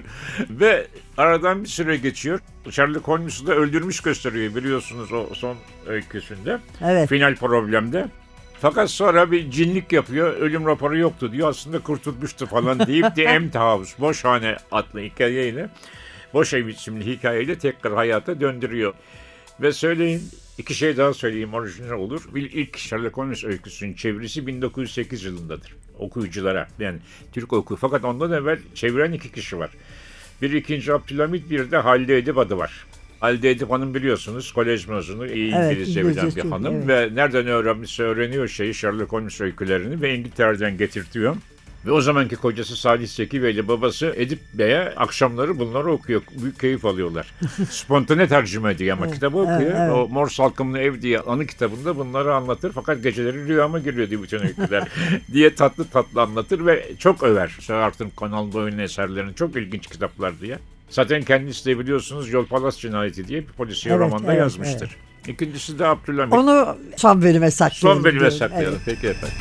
Ve 0.50 0.88
aradan 1.18 1.64
bir 1.64 1.70
süre 1.70 1.98
geçiyor. 1.98 2.40
Sherlock 2.70 3.08
Holmes'u 3.08 3.48
da 3.48 3.56
öldürmüş 3.56 4.00
gösteriyor 4.00 4.56
biliyorsunuz 4.56 5.14
o 5.14 5.30
son 5.34 5.58
öyküsünde. 5.88 6.60
Evet. 6.82 7.10
Final 7.10 7.36
problemde. 7.36 8.08
Fakat 8.62 8.92
sonra 8.92 9.32
bir 9.32 9.52
cinlik 9.52 9.92
yapıyor. 9.92 10.34
Ölüm 10.34 10.66
raporu 10.66 10.98
yoktu 10.98 11.32
diyor. 11.32 11.50
Aslında 11.50 11.80
kurtulmuştu 11.80 12.46
falan 12.46 12.88
deyip 12.88 13.16
The 13.16 13.24
Empty 13.24 13.58
House, 13.58 13.94
Boşhane 14.00 14.58
adlı 14.72 15.00
hikayeyle 15.00 15.70
Boş 16.34 16.54
Ev 16.54 16.68
isimli 16.68 17.06
hikayeyle 17.06 17.58
tekrar 17.58 17.94
hayata 17.94 18.42
döndürüyor. 18.42 18.94
Ve 19.62 19.74
söyleyin 19.74 20.22
iki 20.58 20.74
şey 20.74 20.98
daha 20.98 21.14
söyleyeyim 21.14 21.54
orijinal 21.54 22.00
olur. 22.00 22.22
Bir 22.36 22.52
ilk 22.52 22.78
Sherlock 22.78 23.18
Holmes 23.18 23.44
öyküsünün 23.44 23.94
çevirisi 23.94 24.48
1908 24.48 25.24
yılındadır. 25.24 25.76
Okuyuculara 26.00 26.68
yani 26.80 27.00
Türk 27.34 27.54
oku. 27.54 27.76
Fakat 27.76 28.06
ondan 28.06 28.32
evvel 28.32 28.60
çeviren 28.76 29.12
iki 29.12 29.32
kişi 29.32 29.60
var. 29.60 29.70
Bir 30.42 30.52
ikinci 30.52 30.94
Abdülhamit 30.94 31.50
bir 31.50 31.72
de 31.72 31.78
Halide 31.78 32.18
Edip 32.18 32.38
adı 32.38 32.58
var. 32.58 32.86
Halide 33.20 33.52
Edip 33.52 33.72
Hanım 33.72 33.94
biliyorsunuz 33.94 34.52
kolej 34.52 34.88
mezunu 34.88 35.28
iyi 35.28 35.54
Evet, 35.56 35.72
İngilizce 35.72 36.08
bilen 36.08 36.28
bir 36.36 36.42
çok, 36.42 36.52
hanım 36.52 36.76
evet. 36.76 36.88
ve 36.88 37.16
nereden 37.16 37.48
öğrenmişse 37.48 38.04
öğreniyor 38.04 38.48
şeyi 38.48 38.74
Sherlock 38.74 39.12
Holmes 39.12 39.42
öykülerini 39.42 40.02
ve 40.02 40.16
İngiltere'den 40.16 40.78
getirtiyor. 40.78 41.36
Ve 41.86 41.92
o 41.92 42.02
zamanki 42.02 42.36
kocası 42.36 42.76
Salih 42.76 43.08
Seki 43.08 43.44
Bey 43.44 43.52
ile 43.52 43.68
babası 43.68 44.14
Edip 44.18 44.40
Bey'e 44.54 44.96
akşamları 44.96 45.60
bunları 45.60 45.92
okuyor. 45.92 46.22
Büyük 46.42 46.60
keyif 46.60 46.86
alıyorlar. 46.86 47.34
Spontane 47.70 48.28
tercüme 48.28 48.72
ediyor 48.72 48.98
ama 48.98 49.12
kitabı 49.12 49.38
okuyor. 49.38 49.62
evet, 49.62 49.76
evet. 49.78 49.94
O 49.94 50.08
Mor 50.08 50.30
Salkımlı 50.30 50.80
Ev 50.80 51.02
diye 51.02 51.20
anı 51.20 51.46
kitabında 51.46 51.98
bunları 51.98 52.36
anlatır. 52.36 52.72
Fakat 52.72 53.04
geceleri 53.04 53.48
rüyama 53.48 53.80
giriyor 53.80 54.10
diye 54.10 54.24
bütün 54.24 54.40
öyküler 54.40 54.88
diye 55.34 55.56
tatlı 55.56 55.86
tatlı 55.86 56.22
anlatır 56.22 56.66
ve 56.66 56.86
çok 57.00 57.24
över. 57.24 57.58
Sir 57.62 57.74
Arthur 57.74 58.06
Conan 58.18 58.54
Doyle'ın 58.54 58.80
eserlerini 58.80 59.36
çok 59.36 59.56
ilginç 59.56 59.88
kitaplar 59.88 60.40
diye. 60.42 60.58
Zaten 60.90 61.24
kendisi 61.24 61.66
de 61.66 61.80
biliyorsunuz 61.80 62.30
Yol 62.34 62.46
Palas 62.46 62.78
Cinayeti 62.78 63.28
diye 63.28 63.42
bir 63.42 63.54
polisiye 63.54 63.96
Evet, 63.96 64.06
romanda 64.06 64.32
evet, 64.32 64.42
yazmıştır. 64.42 64.96
İkincisi 65.28 65.80
de 65.80 65.88
Abdülhamit. 65.88 66.34
Onu 66.34 66.78
son 66.98 67.22
bölüme 67.22 67.52
saklayalım. 67.52 68.04
Son 68.04 68.12
bölüme 68.12 68.32
saklayalım. 68.32 68.80
Evet. 68.86 69.00
Peki 69.02 69.08
efendim. 69.08 69.38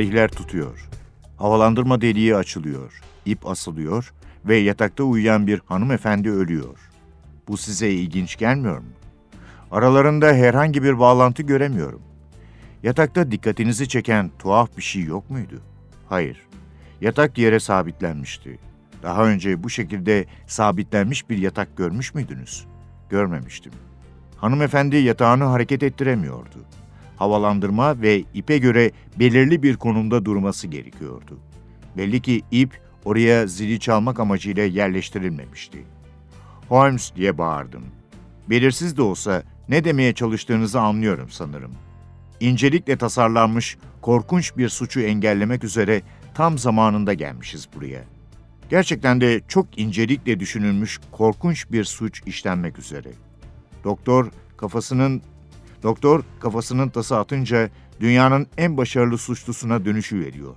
Tarihler 0.00 0.28
tutuyor. 0.28 0.88
Havalandırma 1.36 2.00
deliği 2.00 2.36
açılıyor. 2.36 3.00
İp 3.26 3.46
asılıyor 3.46 4.12
ve 4.44 4.56
yatakta 4.56 5.04
uyuyan 5.04 5.46
bir 5.46 5.60
hanımefendi 5.66 6.30
ölüyor. 6.30 6.78
Bu 7.48 7.56
size 7.56 7.90
ilginç 7.90 8.36
gelmiyor 8.36 8.78
mu? 8.78 8.88
Aralarında 9.70 10.26
herhangi 10.32 10.82
bir 10.82 10.98
bağlantı 10.98 11.42
göremiyorum. 11.42 12.02
Yatakta 12.82 13.30
dikkatinizi 13.30 13.88
çeken 13.88 14.30
tuhaf 14.38 14.76
bir 14.76 14.82
şey 14.82 15.02
yok 15.02 15.30
muydu? 15.30 15.62
Hayır. 16.08 16.46
Yatak 17.00 17.38
yere 17.38 17.60
sabitlenmişti. 17.60 18.58
Daha 19.02 19.24
önce 19.24 19.62
bu 19.62 19.70
şekilde 19.70 20.26
sabitlenmiş 20.46 21.30
bir 21.30 21.38
yatak 21.38 21.76
görmüş 21.76 22.14
müydünüz? 22.14 22.66
Görmemiştim. 23.10 23.72
Hanımefendi 24.36 24.96
yatağını 24.96 25.44
hareket 25.44 25.82
ettiremiyordu. 25.82 26.58
Havalandırma 27.20 28.02
ve 28.02 28.24
ipe 28.34 28.58
göre 28.58 28.90
belirli 29.18 29.62
bir 29.62 29.76
konumda 29.76 30.24
durması 30.24 30.66
gerekiyordu. 30.66 31.38
Belli 31.96 32.20
ki 32.20 32.42
ip 32.50 32.80
oraya 33.04 33.46
zili 33.46 33.80
çalmak 33.80 34.20
amacıyla 34.20 34.64
yerleştirilmemişti. 34.64 35.84
Holmes 36.68 37.12
diye 37.16 37.38
bağırdım. 37.38 37.84
Belirsiz 38.50 38.96
de 38.96 39.02
olsa 39.02 39.42
ne 39.68 39.84
demeye 39.84 40.12
çalıştığınızı 40.12 40.80
anlıyorum 40.80 41.28
sanırım. 41.30 41.72
İncelikle 42.40 42.96
tasarlanmış 42.96 43.78
korkunç 44.00 44.56
bir 44.56 44.68
suçu 44.68 45.00
engellemek 45.00 45.64
üzere 45.64 46.02
tam 46.34 46.58
zamanında 46.58 47.12
gelmişiz 47.12 47.68
buraya. 47.74 48.04
Gerçekten 48.70 49.20
de 49.20 49.40
çok 49.48 49.78
incelikle 49.78 50.40
düşünülmüş 50.40 51.00
korkunç 51.12 51.70
bir 51.72 51.84
suç 51.84 52.22
işlenmek 52.26 52.78
üzere. 52.78 53.08
Doktor 53.84 54.30
kafasının 54.56 55.22
doktor 55.82 56.22
kafasının 56.40 56.88
tası 56.88 57.18
atınca 57.18 57.70
dünyanın 58.00 58.46
en 58.58 58.76
başarılı 58.76 59.18
suçlusuna 59.18 59.84
dönüşü 59.84 60.20
veriyor. 60.20 60.54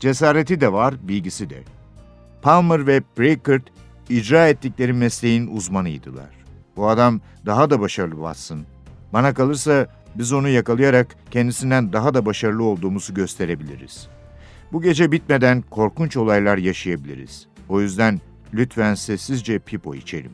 Cesareti 0.00 0.60
de 0.60 0.72
var, 0.72 0.94
bilgisi 1.02 1.50
de. 1.50 1.62
Palmer 2.42 2.86
ve 2.86 3.02
Brackert 3.18 3.62
icra 4.08 4.48
ettikleri 4.48 4.92
mesleğin 4.92 5.56
uzmanıydılar. 5.56 6.30
Bu 6.76 6.88
adam 6.88 7.20
daha 7.46 7.70
da 7.70 7.80
başarılı 7.80 8.14
Watson. 8.14 8.64
Bana 9.12 9.34
kalırsa 9.34 9.86
biz 10.14 10.32
onu 10.32 10.48
yakalayarak 10.48 11.16
kendisinden 11.30 11.92
daha 11.92 12.14
da 12.14 12.26
başarılı 12.26 12.62
olduğumuzu 12.64 13.14
gösterebiliriz. 13.14 14.08
Bu 14.72 14.82
gece 14.82 15.12
bitmeden 15.12 15.62
korkunç 15.62 16.16
olaylar 16.16 16.58
yaşayabiliriz. 16.58 17.46
O 17.68 17.80
yüzden 17.80 18.20
lütfen 18.54 18.94
sessizce 18.94 19.58
pipo 19.58 19.94
içelim. 19.94 20.32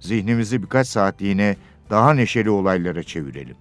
Zihnimizi 0.00 0.62
birkaç 0.62 0.88
saatliğine 0.88 1.56
daha 1.92 2.14
neşeli 2.14 2.50
olaylara 2.50 3.02
çevirelim. 3.02 3.56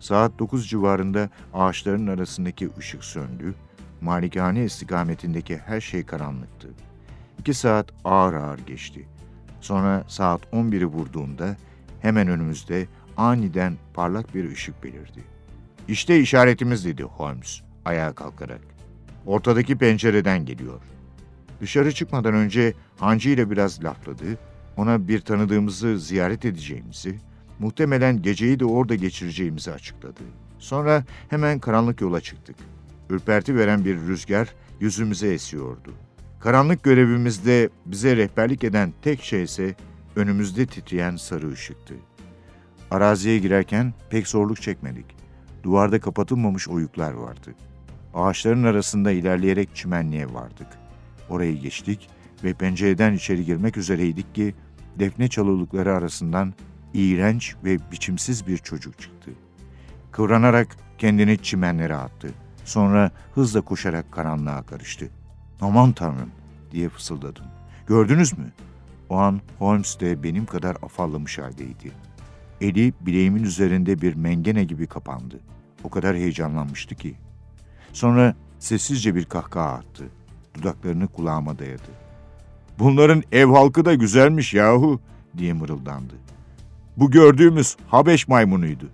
Saat 0.00 0.38
9 0.38 0.68
civarında 0.68 1.30
ağaçların 1.54 2.06
arasındaki 2.06 2.70
ışık 2.78 3.04
söndü. 3.04 3.54
Malikane 4.00 4.64
istikametindeki 4.64 5.58
her 5.58 5.80
şey 5.80 6.06
karanlıktı. 6.06 6.68
İki 7.38 7.54
saat 7.54 7.86
ağır 8.04 8.34
ağır 8.34 8.58
geçti. 8.58 9.08
Sonra 9.60 10.04
saat 10.08 10.40
11'i 10.52 10.86
vurduğunda 10.86 11.56
hemen 12.02 12.28
önümüzde 12.28 12.86
aniden 13.16 13.74
parlak 13.94 14.34
bir 14.34 14.52
ışık 14.52 14.84
belirdi. 14.84 15.24
İşte 15.88 16.20
işaretimiz 16.20 16.84
dedi 16.84 17.02
Holmes 17.02 17.60
ayağa 17.84 18.12
kalkarak. 18.12 18.60
Ortadaki 19.26 19.78
pencereden 19.78 20.46
geliyor. 20.46 20.80
Dışarı 21.60 21.92
çıkmadan 21.92 22.34
önce 22.34 22.74
Hancı 22.98 23.30
ile 23.30 23.50
biraz 23.50 23.84
lafladı, 23.84 24.24
ona 24.76 25.08
bir 25.08 25.20
tanıdığımızı 25.20 25.98
ziyaret 25.98 26.44
edeceğimizi, 26.44 27.18
muhtemelen 27.64 28.22
geceyi 28.22 28.60
de 28.60 28.64
orada 28.64 28.94
geçireceğimizi 28.94 29.72
açıkladı. 29.72 30.20
Sonra 30.58 31.04
hemen 31.28 31.58
karanlık 31.58 32.00
yola 32.00 32.20
çıktık. 32.20 32.56
Ürperti 33.10 33.56
veren 33.56 33.84
bir 33.84 33.96
rüzgar 33.96 34.54
yüzümüze 34.80 35.32
esiyordu. 35.32 35.92
Karanlık 36.40 36.82
görevimizde 36.82 37.68
bize 37.86 38.16
rehberlik 38.16 38.64
eden 38.64 38.92
tek 39.02 39.22
şey 39.22 39.42
ise 39.42 39.74
önümüzde 40.16 40.66
titreyen 40.66 41.16
sarı 41.16 41.52
ışıktı. 41.52 41.94
Araziye 42.90 43.38
girerken 43.38 43.94
pek 44.10 44.28
zorluk 44.28 44.62
çekmedik. 44.62 45.06
Duvarda 45.62 46.00
kapatılmamış 46.00 46.68
oyuklar 46.68 47.12
vardı. 47.12 47.54
Ağaçların 48.14 48.64
arasında 48.64 49.10
ilerleyerek 49.10 49.74
çimenliğe 49.74 50.34
vardık. 50.34 50.68
Orayı 51.28 51.60
geçtik 51.60 52.08
ve 52.44 52.54
pencereden 52.54 53.12
içeri 53.12 53.44
girmek 53.44 53.76
üzereydik 53.76 54.34
ki 54.34 54.54
defne 54.98 55.28
çalılıkları 55.28 55.94
arasından 55.94 56.54
iğrenç 56.94 57.54
ve 57.64 57.78
biçimsiz 57.92 58.46
bir 58.46 58.58
çocuk 58.58 59.00
çıktı. 59.00 59.30
Kıvranarak 60.12 60.76
kendini 60.98 61.38
çimenlere 61.38 61.96
attı. 61.96 62.30
Sonra 62.64 63.10
hızla 63.34 63.60
koşarak 63.60 64.12
karanlığa 64.12 64.62
karıştı. 64.62 65.10
Aman 65.60 65.92
tanrım 65.92 66.30
diye 66.70 66.88
fısıldadım. 66.88 67.44
Gördünüz 67.86 68.38
mü? 68.38 68.52
O 69.08 69.16
an 69.16 69.40
Holmes 69.58 70.00
de 70.00 70.22
benim 70.22 70.46
kadar 70.46 70.76
afallamış 70.82 71.38
haldeydi. 71.38 71.92
Eli 72.60 72.92
bileğimin 73.00 73.42
üzerinde 73.42 74.00
bir 74.00 74.14
mengene 74.14 74.64
gibi 74.64 74.86
kapandı. 74.86 75.40
O 75.84 75.90
kadar 75.90 76.16
heyecanlanmıştı 76.16 76.94
ki. 76.94 77.14
Sonra 77.92 78.34
sessizce 78.58 79.14
bir 79.14 79.24
kahkaha 79.24 79.72
attı. 79.72 80.04
Dudaklarını 80.54 81.08
kulağıma 81.08 81.58
dayadı. 81.58 81.90
Bunların 82.78 83.22
ev 83.32 83.46
halkı 83.46 83.84
da 83.84 83.94
güzelmiş 83.94 84.54
yahu 84.54 85.00
diye 85.36 85.52
mırıldandı. 85.52 86.14
Bu 86.96 87.10
gördüğümüz 87.10 87.76
Habeş 87.88 88.28
maymunuydu. 88.28 88.90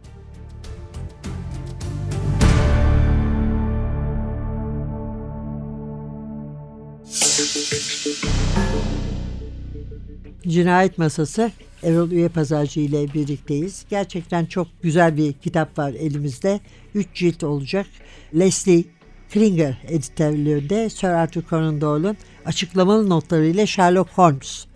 Cinayet 10.49 10.99
Masası 10.99 11.53
Erol 11.83 12.11
Üye 12.11 12.29
Pazarcı 12.29 12.81
ile 12.81 13.15
birlikteyiz. 13.15 13.85
Gerçekten 13.91 14.47
çok 14.47 14.67
güzel 14.83 15.17
bir 15.17 15.33
kitap 15.33 15.79
var 15.79 15.93
elimizde. 15.93 16.61
Üç 16.95 17.09
cilt 17.15 17.45
olacak. 17.45 17.87
Leslie 18.35 18.85
Klinger 19.31 19.79
editörlüğünde 19.89 20.91
Sir 20.91 21.09
Arthur 21.09 21.43
Conan 21.51 21.81
Doyle'un 21.81 22.17
açıklamalı 22.45 23.09
notlarıyla 23.11 23.67
Sherlock 23.67 24.11
Holmes 24.11 24.67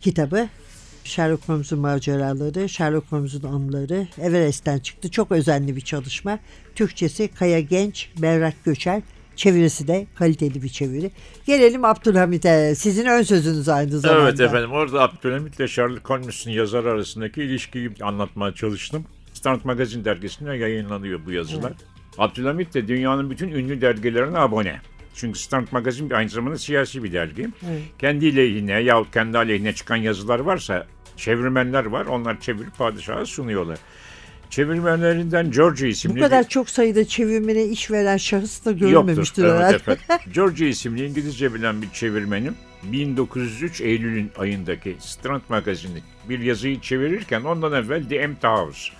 kitabı. 0.00 0.48
Sherlock 1.06 1.48
Holmes'un 1.48 1.78
maceraları, 1.78 2.68
Sherlock 2.68 3.12
Holmes'un 3.12 3.48
anıları 3.48 4.06
Everest'ten 4.20 4.78
çıktı. 4.78 5.10
Çok 5.10 5.32
özenli 5.32 5.76
bir 5.76 5.80
çalışma. 5.80 6.38
Türkçesi 6.74 7.28
Kaya 7.28 7.60
Genç, 7.60 8.10
Berrak 8.18 8.64
Göçer, 8.64 9.02
Çevirisi 9.36 9.88
de 9.88 10.06
kaliteli 10.14 10.62
bir 10.62 10.68
çeviri. 10.68 11.10
Gelelim 11.46 11.84
Abdülhamit'e. 11.84 12.74
Sizin 12.74 13.06
ön 13.06 13.22
sözünüz 13.22 13.68
aynı 13.68 13.98
zamanda. 13.98 14.22
Evet 14.22 14.40
efendim 14.40 14.72
orada 14.72 15.02
Abdülhamit 15.02 15.56
ile 15.56 15.68
Sherlock 15.68 16.10
Holmes'un 16.10 16.50
yazar 16.50 16.84
arasındaki 16.84 17.42
ilişkiyi 17.42 17.90
anlatmaya 18.02 18.54
çalıştım. 18.54 19.04
Standard 19.32 19.64
Magazine 19.64 20.04
dergisinde 20.04 20.56
yayınlanıyor 20.56 21.20
bu 21.26 21.32
yazılar. 21.32 21.70
Evet. 21.70 21.80
Abdülhamit 22.18 22.74
de 22.74 22.88
dünyanın 22.88 23.30
bütün 23.30 23.48
ünlü 23.48 23.80
dergilerine 23.80 24.38
abone. 24.38 24.80
Çünkü 25.14 25.38
Standard 25.38 25.72
Magazine 25.72 26.14
aynı 26.14 26.28
zamanda 26.28 26.58
siyasi 26.58 27.04
bir 27.04 27.12
dergi. 27.12 27.48
Evet. 27.70 27.82
Kendi 27.98 28.36
lehine 28.36 28.80
yahut 28.80 29.12
kendi 29.12 29.38
aleyhine 29.38 29.72
çıkan 29.72 29.96
yazılar 29.96 30.38
varsa 30.38 30.86
çevirmenler 31.16 31.84
var. 31.84 32.06
Onlar 32.06 32.40
çevirip 32.40 32.78
padişaha 32.78 33.26
sunuyorlar. 33.26 33.78
Çevirmenlerinden 34.50 35.50
George 35.50 35.88
isimli... 35.88 36.16
Bu 36.16 36.20
kadar 36.20 36.44
bir... 36.44 36.48
çok 36.48 36.70
sayıda 36.70 37.04
çevirmene 37.04 37.64
iş 37.64 37.90
veren 37.90 38.16
şahıs 38.16 38.64
da 38.64 38.72
görülmemiştir 38.72 39.42
Yoktur, 39.42 39.58
herhalde. 39.58 39.78
Evet, 39.86 39.98
evet. 40.08 40.20
George 40.34 40.68
isimli 40.68 41.06
İngilizce 41.06 41.54
bilen 41.54 41.82
bir 41.82 41.90
çevirmenim 41.90 42.54
1903 42.82 43.80
Eylül'ün 43.80 44.30
ayındaki 44.38 44.96
Strand 45.00 45.42
Magazine'i 45.48 46.02
bir 46.28 46.38
yazıyı 46.38 46.80
çevirirken 46.80 47.42
ondan 47.42 47.72
evvel 47.72 48.08
The 48.08 48.16
Empty 48.16 48.46
House 48.46 48.92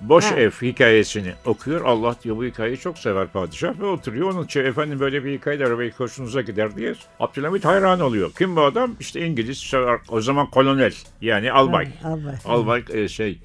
Boş 0.00 0.24
ha. 0.24 0.34
ev 0.34 0.50
hikayesini 0.50 1.32
okuyor. 1.44 1.80
Allah 1.84 2.16
diyor 2.24 2.36
bu 2.36 2.44
hikayeyi 2.44 2.78
çok 2.78 2.98
sever 2.98 3.28
padişah 3.28 3.80
ve 3.80 3.86
oturuyor. 3.86 4.30
Onun 4.30 4.44
için 4.44 4.64
efendim 4.64 5.00
böyle 5.00 5.24
bir 5.24 5.38
hikayeler 5.38 5.78
belki 5.78 5.96
hoşunuza 5.96 6.40
gider 6.40 6.76
diye. 6.76 6.94
Abdülhamit 7.20 7.64
hayran 7.64 8.00
oluyor. 8.00 8.32
Kim 8.38 8.56
bu 8.56 8.62
adam? 8.62 8.96
İşte 9.00 9.26
İngiliz 9.26 9.72
o 10.08 10.20
zaman 10.20 10.50
kolonel 10.50 10.94
yani 11.20 11.52
albay. 11.52 11.98
Ha, 12.02 12.08
albay. 12.08 12.34
Albay 12.44 12.84
e, 12.92 13.08
şey 13.08 13.38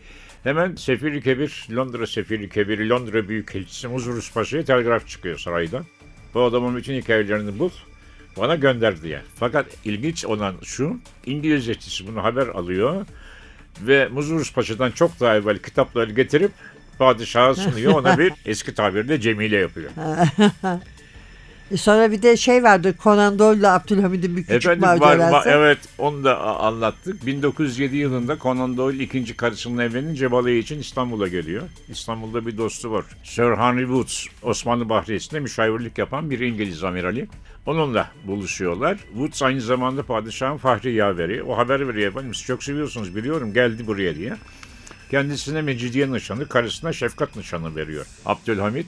Hemen 0.44 0.76
Sefiri 0.76 1.22
Kebir, 1.22 1.68
Londra 1.76 2.08
Sefiri 2.08 2.50
Kebir, 2.50 2.90
Londra 2.90 3.30
Büyükelçisi 3.30 3.88
Muzurus 3.88 4.34
Paşa'ya 4.34 4.64
telgraf 4.64 5.08
çıkıyor 5.08 5.38
saraydan. 5.38 5.86
Bu 6.34 6.42
adamın 6.42 6.78
bütün 6.78 6.94
hikayelerini 6.94 7.60
bul, 7.60 7.70
bana 8.38 8.56
gönder 8.56 9.02
diye. 9.02 9.22
Fakat 9.36 9.66
ilginç 9.86 10.26
olan 10.26 10.56
şu, 10.64 11.00
İngiliz 11.26 11.70
elçisi 11.70 12.08
bunu 12.08 12.24
haber 12.24 12.48
alıyor 12.48 13.06
ve 13.82 14.08
Muzurus 14.08 14.54
Paşa'dan 14.54 14.92
çok 14.92 15.20
daha 15.20 15.36
evvel 15.36 15.58
kitapları 15.58 16.12
getirip 16.12 16.52
padişaha 17.00 17.56
sunuyor. 17.56 17.94
Ona 17.94 18.18
bir 18.18 18.34
eski 18.46 18.76
tabirle 18.76 19.22
Cemile 19.22 19.58
yapıyor. 19.58 19.92
Sonra 21.78 22.12
bir 22.12 22.22
de 22.22 22.38
şey 22.38 22.64
vardı 22.64 22.96
Conan 23.04 23.40
Doyle'la 23.40 23.74
Abdülhamid'in 23.74 24.38
bir 24.38 24.42
küçük 24.44 24.66
Efendim 24.66 24.82
var, 24.84 24.98
macerası. 24.98 25.32
var- 25.32 25.44
evet 25.48 25.78
onu 25.98 26.24
da 26.24 26.40
anlattık. 26.60 27.26
1907 27.26 27.98
yılında 27.98 28.38
Conan 28.40 28.78
Doyle 28.78 29.04
ikinci 29.04 29.38
karısının 29.38 29.78
evlenince 29.78 30.32
balayı 30.32 30.58
için 30.58 30.80
İstanbul'a 30.80 31.28
geliyor. 31.28 31.64
İstanbul'da 31.90 32.46
bir 32.46 32.58
dostu 32.58 32.92
var. 32.92 33.06
Sir 33.24 33.44
Henry 33.58 33.82
Woods, 33.82 34.26
Osmanlı 34.44 34.90
Bahriyesi'nde 34.90 35.40
müşavirlik 35.40 35.98
yapan 35.98 36.30
bir 36.30 36.40
İngiliz 36.40 36.84
amirali. 36.84 37.28
Onunla 37.66 38.12
buluşuyorlar. 38.28 38.98
Woods 38.98 39.42
aynı 39.44 39.62
zamanda 39.62 40.04
padişahın 40.04 40.58
fahri 40.58 40.94
yaveri. 40.94 41.44
O 41.44 41.58
haber 41.58 41.88
veriyor 41.88 42.12
efendim 42.12 42.34
siz 42.34 42.46
çok 42.46 42.64
seviyorsunuz 42.64 43.16
biliyorum 43.16 43.54
geldi 43.54 43.88
buraya 43.88 44.16
diye. 44.16 44.34
Kendisine 45.12 45.62
Mecidiye 45.62 46.12
nişanı, 46.12 46.48
karısına 46.48 46.94
Şefkat 46.94 47.36
nişanı 47.36 47.76
veriyor. 47.76 48.06
Abdülhamit 48.26 48.88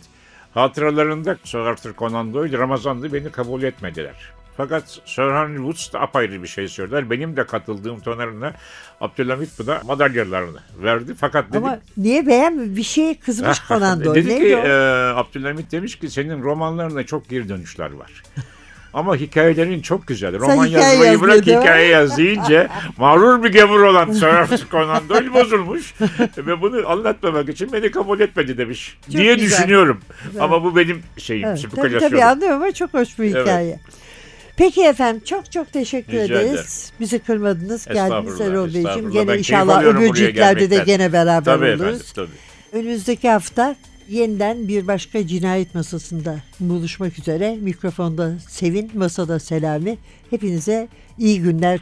hatıralarında 0.54 1.38
Sir 1.44 1.60
Arthur 1.60 1.94
Conan 1.94 2.34
Doyle 2.34 2.58
Ramazan'dı 2.58 3.14
beni 3.14 3.32
kabul 3.32 3.64
etmediler. 3.64 4.16
Fakat 4.58 5.00
Sir 5.06 5.22
Henry 5.24 5.56
Woods 5.58 5.94
da 5.94 6.00
apayrı 6.00 6.44
bir 6.44 6.48
şey 6.48 6.68
söyler. 6.68 7.10
Benim 7.10 7.38
de 7.38 7.46
katıldığım 7.46 8.00
törenine 8.00 8.54
Abdülhamit 9.02 9.50
bu 9.60 9.68
da 9.68 9.82
madalyalarını 9.86 10.60
verdi. 10.84 11.16
Fakat 11.20 11.50
dedi, 11.50 11.58
Ama 11.58 11.80
niye 11.98 12.28
beğenmiyor? 12.28 12.76
Bir 12.76 12.84
şeye 12.84 13.20
kızmış 13.20 13.58
Conan 13.68 14.04
Doyle. 14.06 14.26
dedi 14.26 14.40
ki 14.40 14.54
e, 14.54 14.70
Abdülhamit 15.16 15.72
demiş 15.72 16.00
ki 16.00 16.10
senin 16.10 16.44
romanlarında 16.44 17.06
çok 17.06 17.30
geri 17.30 17.50
dönüşler 17.50 17.92
var. 17.92 18.24
Ama 18.94 19.16
hikayelerin 19.16 19.82
çok 19.82 20.08
güzel. 20.08 20.40
Roman 20.40 20.66
hikaye 20.66 20.88
yazmayı 20.88 21.12
yaz 21.12 21.22
bırak 21.22 21.38
dedi. 21.46 21.58
hikaye 21.60 21.88
yaz 21.88 22.18
deyince 22.18 22.68
mağrur 22.98 23.44
bir 23.44 23.54
gavur 23.54 23.80
olan 23.80 24.12
Sir 24.12 24.68
Conan 24.72 25.10
Doyle 25.10 25.34
bozulmuş. 25.34 25.94
Ve 26.38 26.62
bunu 26.62 26.90
anlatmamak 26.90 27.50
için 27.50 27.72
beni 27.74 27.92
kabul 27.92 28.20
etmedi 28.20 28.58
demiş. 28.58 28.98
Çok 29.06 29.12
diye 29.22 29.36
güzel. 29.36 29.58
düşünüyorum. 29.58 30.02
Ama 30.40 30.64
bu 30.64 30.76
benim 30.76 31.04
şeyim, 31.18 31.48
Evet, 31.48 31.66
tabii 31.76 32.00
tabii 32.00 32.24
anlıyorum 32.24 32.62
ama 32.62 32.72
çok 32.72 32.94
hoş 32.94 33.20
bir 33.20 33.24
Evet. 33.36 33.42
hikaye. 33.42 33.80
Peki 34.58 34.84
efendim 34.84 35.22
çok 35.26 35.52
çok 35.52 35.74
teşekkür 35.74 36.14
Rica 36.14 36.24
ederiz. 36.42 36.92
Bizi 37.00 37.20
kırmadınız. 37.20 37.86
Geldiniz 37.86 38.42
Erol 38.42 38.66
Beyciğim. 38.74 39.12
Gene 39.12 39.38
inşallah 39.38 39.84
öbür 39.84 40.14
ciltlerde 40.14 40.70
de 40.70 40.84
gene 40.86 41.14
beraber 41.14 41.44
Tabii 41.54 41.66
oluruz. 41.66 41.82
efendim 41.82 42.06
tabii. 42.16 42.80
Önümüzdeki 42.80 43.30
hafta 43.30 43.76
yeniden 44.12 44.68
bir 44.68 44.88
başka 44.88 45.28
cinayet 45.28 45.76
masasında 45.76 46.36
buluşmak 46.60 47.20
üzere. 47.20 47.58
Mikrofonda 47.62 48.40
Sevin, 48.50 48.92
masada 48.94 49.40
Selami. 49.40 49.98
Hepinize 50.30 50.88
iyi 51.18 51.42
günler. 51.42 51.80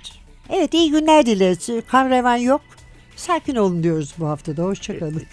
Evet 0.49 0.73
iyi 0.73 0.91
günler 0.91 1.25
dileriz. 1.25 1.69
Kan 1.87 2.09
revan 2.09 2.35
yok. 2.35 2.61
Sakin 3.15 3.55
olun 3.55 3.83
diyoruz 3.83 4.13
bu 4.19 4.27
haftada. 4.27 4.63
Hoşçakalın. 4.63 5.23